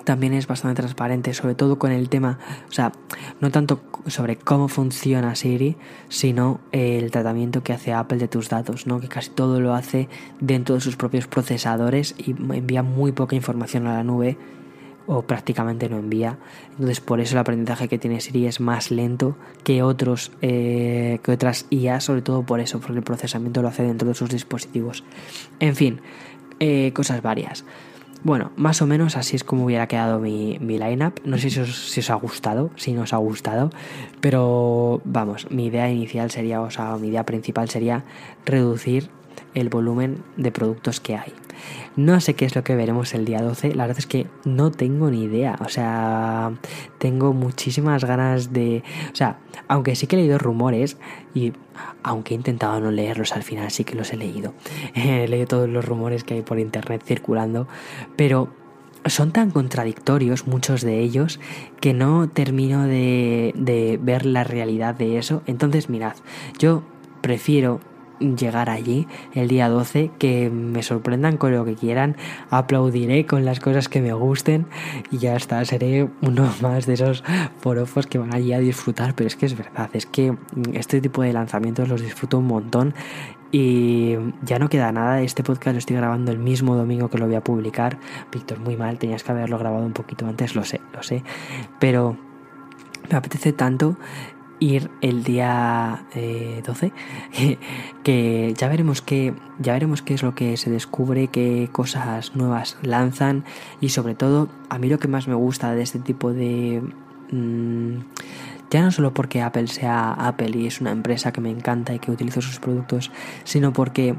[0.05, 2.39] también es bastante transparente, sobre todo con el tema,
[2.69, 2.93] o sea,
[3.41, 5.77] no tanto sobre cómo funciona Siri,
[6.09, 9.01] sino el tratamiento que hace Apple de tus datos, ¿no?
[9.01, 10.09] Que casi todo lo hace
[10.41, 14.39] dentro de sus propios procesadores y envía muy poca información a la nube
[15.07, 16.39] o prácticamente no envía.
[16.73, 21.33] Entonces por eso el aprendizaje que tiene Siri es más lento que otros eh, que
[21.33, 25.05] otras IA, sobre todo por eso, porque el procesamiento lo hace dentro de sus dispositivos.
[25.61, 26.01] En fin,
[26.61, 27.65] eh, cosas varias.
[28.23, 31.21] Bueno, más o menos así es como hubiera quedado mi, mi lineup.
[31.25, 33.71] No sé si os, si os, ha gustado, si no os ha gustado,
[34.21, 38.05] pero vamos, mi idea inicial sería, o sea, mi idea principal sería
[38.45, 39.11] reducir
[39.57, 41.33] el volumen de productos que hay.
[41.97, 44.71] No sé qué es lo que veremos el día 12, la verdad es que no
[44.71, 46.53] tengo ni idea, o sea,
[46.99, 48.85] tengo muchísimas ganas de...
[49.13, 50.99] O sea, aunque sí que he leído rumores
[51.35, 51.55] y
[52.03, 54.53] aunque he intentado no leerlos al final, sí que los he leído.
[54.95, 57.67] He leído todos los rumores que hay por internet circulando,
[58.15, 58.51] pero
[59.07, 61.41] son tan contradictorios muchos de ellos
[61.81, 65.43] que no termino de, de ver la realidad de eso.
[65.47, 66.15] Entonces, mirad,
[66.59, 66.83] yo
[67.23, 67.81] prefiero
[68.19, 72.17] llegar allí el día 12, que me sorprendan con lo que quieran,
[72.51, 74.67] aplaudiré con las cosas que me gusten
[75.11, 77.25] y ya está, seré uno más de esos
[77.61, 80.37] forofos que van allí a disfrutar, pero es que es verdad, es que
[80.73, 82.95] este tipo de lanzamientos los disfruto un montón
[83.53, 87.27] y ya no queda nada, este podcast lo estoy grabando el mismo domingo que lo
[87.27, 87.99] voy a publicar,
[88.33, 91.23] Víctor, muy mal, tenías que haberlo grabado un poquito antes, lo sé, lo sé,
[91.79, 92.17] pero
[93.11, 93.97] me apetece tanto
[94.61, 96.93] ir el día 12
[97.35, 97.59] eh,
[98.03, 102.79] que ya veremos qué ya veremos qué es lo que se descubre qué cosas nuevas
[102.83, 103.45] lanzan
[103.81, 106.83] y sobre todo a mí lo que más me gusta de este tipo de
[107.31, 107.99] mm,
[108.71, 111.99] ya no solo porque Apple sea Apple y es una empresa que me encanta y
[111.99, 113.11] que utilizo sus productos
[113.45, 114.17] sino porque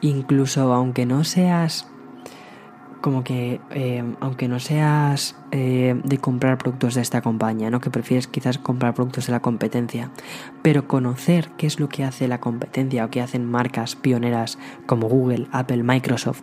[0.00, 1.88] incluso aunque no seas
[3.00, 7.80] como que eh, aunque no seas eh, de comprar productos de esta compañía, ¿no?
[7.80, 10.10] que prefieres quizás comprar productos de la competencia,
[10.62, 15.08] pero conocer qué es lo que hace la competencia o qué hacen marcas pioneras como
[15.08, 16.42] Google, Apple, Microsoft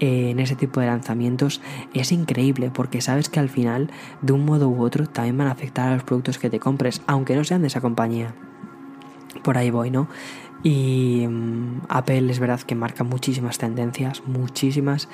[0.00, 1.60] eh, en ese tipo de lanzamientos
[1.94, 3.90] es increíble porque sabes que al final
[4.20, 7.02] de un modo u otro también van a afectar a los productos que te compres,
[7.06, 8.34] aunque no sean de esa compañía.
[9.42, 10.08] Por ahí voy, ¿no?
[10.62, 15.08] Y mm, Apple es verdad que marca muchísimas tendencias, muchísimas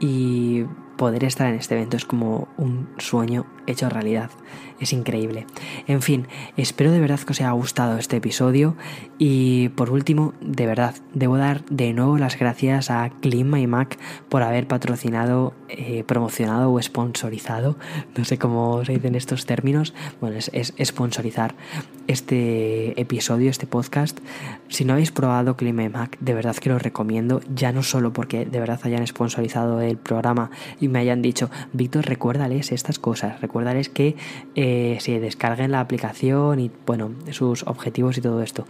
[0.00, 0.64] y
[0.96, 4.30] poder estar en este evento es como un sueño hecho realidad.
[4.78, 5.46] Es increíble.
[5.86, 8.76] En fin, espero de verdad que os haya gustado este episodio
[9.18, 13.98] y por último, de verdad, debo dar de nuevo las gracias a Clima y Mac
[14.28, 17.78] por haber patrocinado, eh, promocionado o sponsorizado,
[18.16, 21.54] no sé cómo se dicen estos términos, bueno, es, es sponsorizar
[22.06, 24.20] este episodio, este podcast.
[24.68, 28.12] Si no habéis probado Clima y Mac, de verdad que lo recomiendo, ya no solo
[28.12, 30.50] porque de verdad hayan sponsorizado el programa
[30.88, 34.16] me hayan dicho, Víctor, recuérdales estas cosas, recuérdales que
[34.54, 38.66] eh, se descarguen la aplicación y, bueno, sus objetivos y todo esto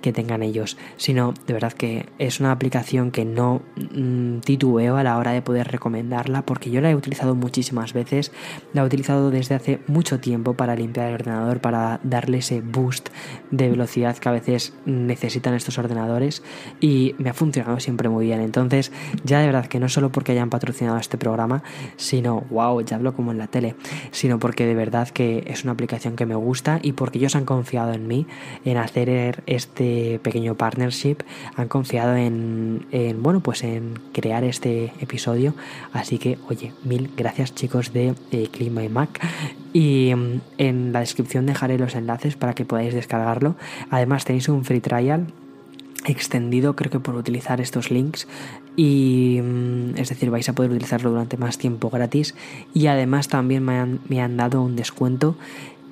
[0.00, 5.02] que tengan ellos, sino de verdad que es una aplicación que no mm, titubeo a
[5.02, 8.32] la hora de poder recomendarla porque yo la he utilizado muchísimas veces,
[8.72, 13.10] la he utilizado desde hace mucho tiempo para limpiar el ordenador, para darle ese boost
[13.50, 16.42] de velocidad que a veces necesitan estos ordenadores
[16.80, 18.40] y me ha funcionado siempre muy bien.
[18.40, 18.92] Entonces,
[19.24, 21.62] ya de verdad que no solo porque hayan patrocinado este programa,
[21.96, 23.74] sino, wow, ya hablo como en la tele,
[24.10, 27.44] sino porque de verdad que es una aplicación que me gusta y porque ellos han
[27.44, 28.26] confiado en mí
[28.64, 29.89] en hacer este
[30.22, 31.16] pequeño partnership
[31.56, 32.86] han confiado en,
[33.18, 35.54] bueno pues en crear este episodio.
[35.92, 38.14] Así que oye mil gracias chicos de
[38.52, 39.20] Clima y Mac.
[39.72, 43.56] Y mm, en la descripción dejaré los enlaces para que podáis descargarlo.
[43.90, 45.26] Además tenéis un free trial
[46.06, 48.26] extendido creo que por utilizar estos links.
[48.76, 52.34] Y mm, es decir vais a poder utilizarlo durante más tiempo gratis.
[52.74, 55.36] Y además también me han, me han dado un descuento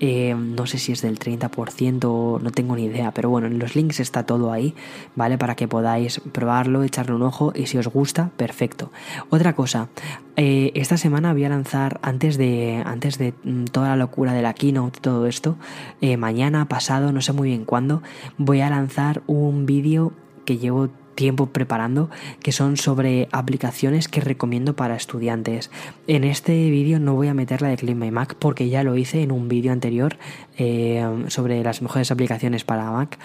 [0.01, 3.75] eh, no sé si es del 30%, no tengo ni idea, pero bueno, en los
[3.75, 4.75] links está todo ahí,
[5.17, 5.39] ¿vale?
[5.39, 8.93] Para que podáis probarlo, echarle un ojo y si os gusta, perfecto.
[9.31, 9.89] Otra cosa,
[10.37, 14.43] eh, esta semana voy a lanzar, antes de, antes de mm, toda la locura de
[14.43, 15.57] la keynote todo esto,
[16.01, 18.03] eh, mañana, pasado, no sé muy bien cuándo,
[18.37, 20.13] voy a lanzar un vídeo
[20.45, 20.89] que llevo
[21.19, 22.11] tiempo preparando
[22.45, 25.69] que son sobre aplicaciones que recomiendo para estudiantes.
[26.07, 28.97] En este vídeo no voy a meter la de Clean My Mac porque ya lo
[28.97, 30.17] hice en un vídeo anterior
[30.59, 33.19] eh, sobre las mejores aplicaciones para Mac.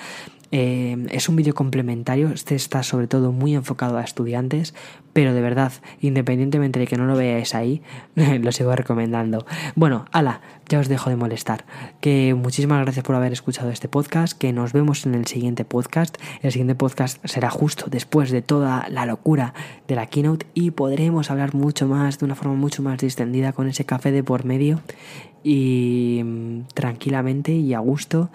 [0.50, 4.74] Eh, es un vídeo complementario, este está sobre todo muy enfocado a estudiantes,
[5.14, 7.82] pero de verdad, independientemente de que no lo veáis ahí,
[8.16, 9.46] lo sigo recomendando.
[9.76, 11.66] Bueno, ala, ya os dejo de molestar.
[12.02, 16.18] Que muchísimas gracias por haber escuchado este podcast, que nos vemos en el siguiente podcast.
[16.42, 19.54] El siguiente podcast será justo después de toda la locura
[19.88, 23.68] de la keynote y podremos hablar mucho más, de una forma mucho más distendida, con
[23.68, 24.82] ese café de por medio
[25.44, 28.30] y mm, tranquilamente y a gusto.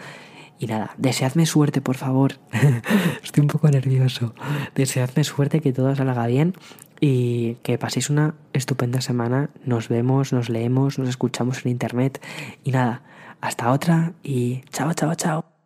[0.58, 2.34] Y nada, deseadme suerte, por favor.
[3.22, 4.34] Estoy un poco nervioso.
[4.74, 6.54] Deseadme suerte, que todo salga bien
[7.00, 9.50] y que paséis una estupenda semana.
[9.64, 12.20] Nos vemos, nos leemos, nos escuchamos en internet.
[12.64, 13.02] Y nada,
[13.40, 15.57] hasta otra y chao, chao, chao.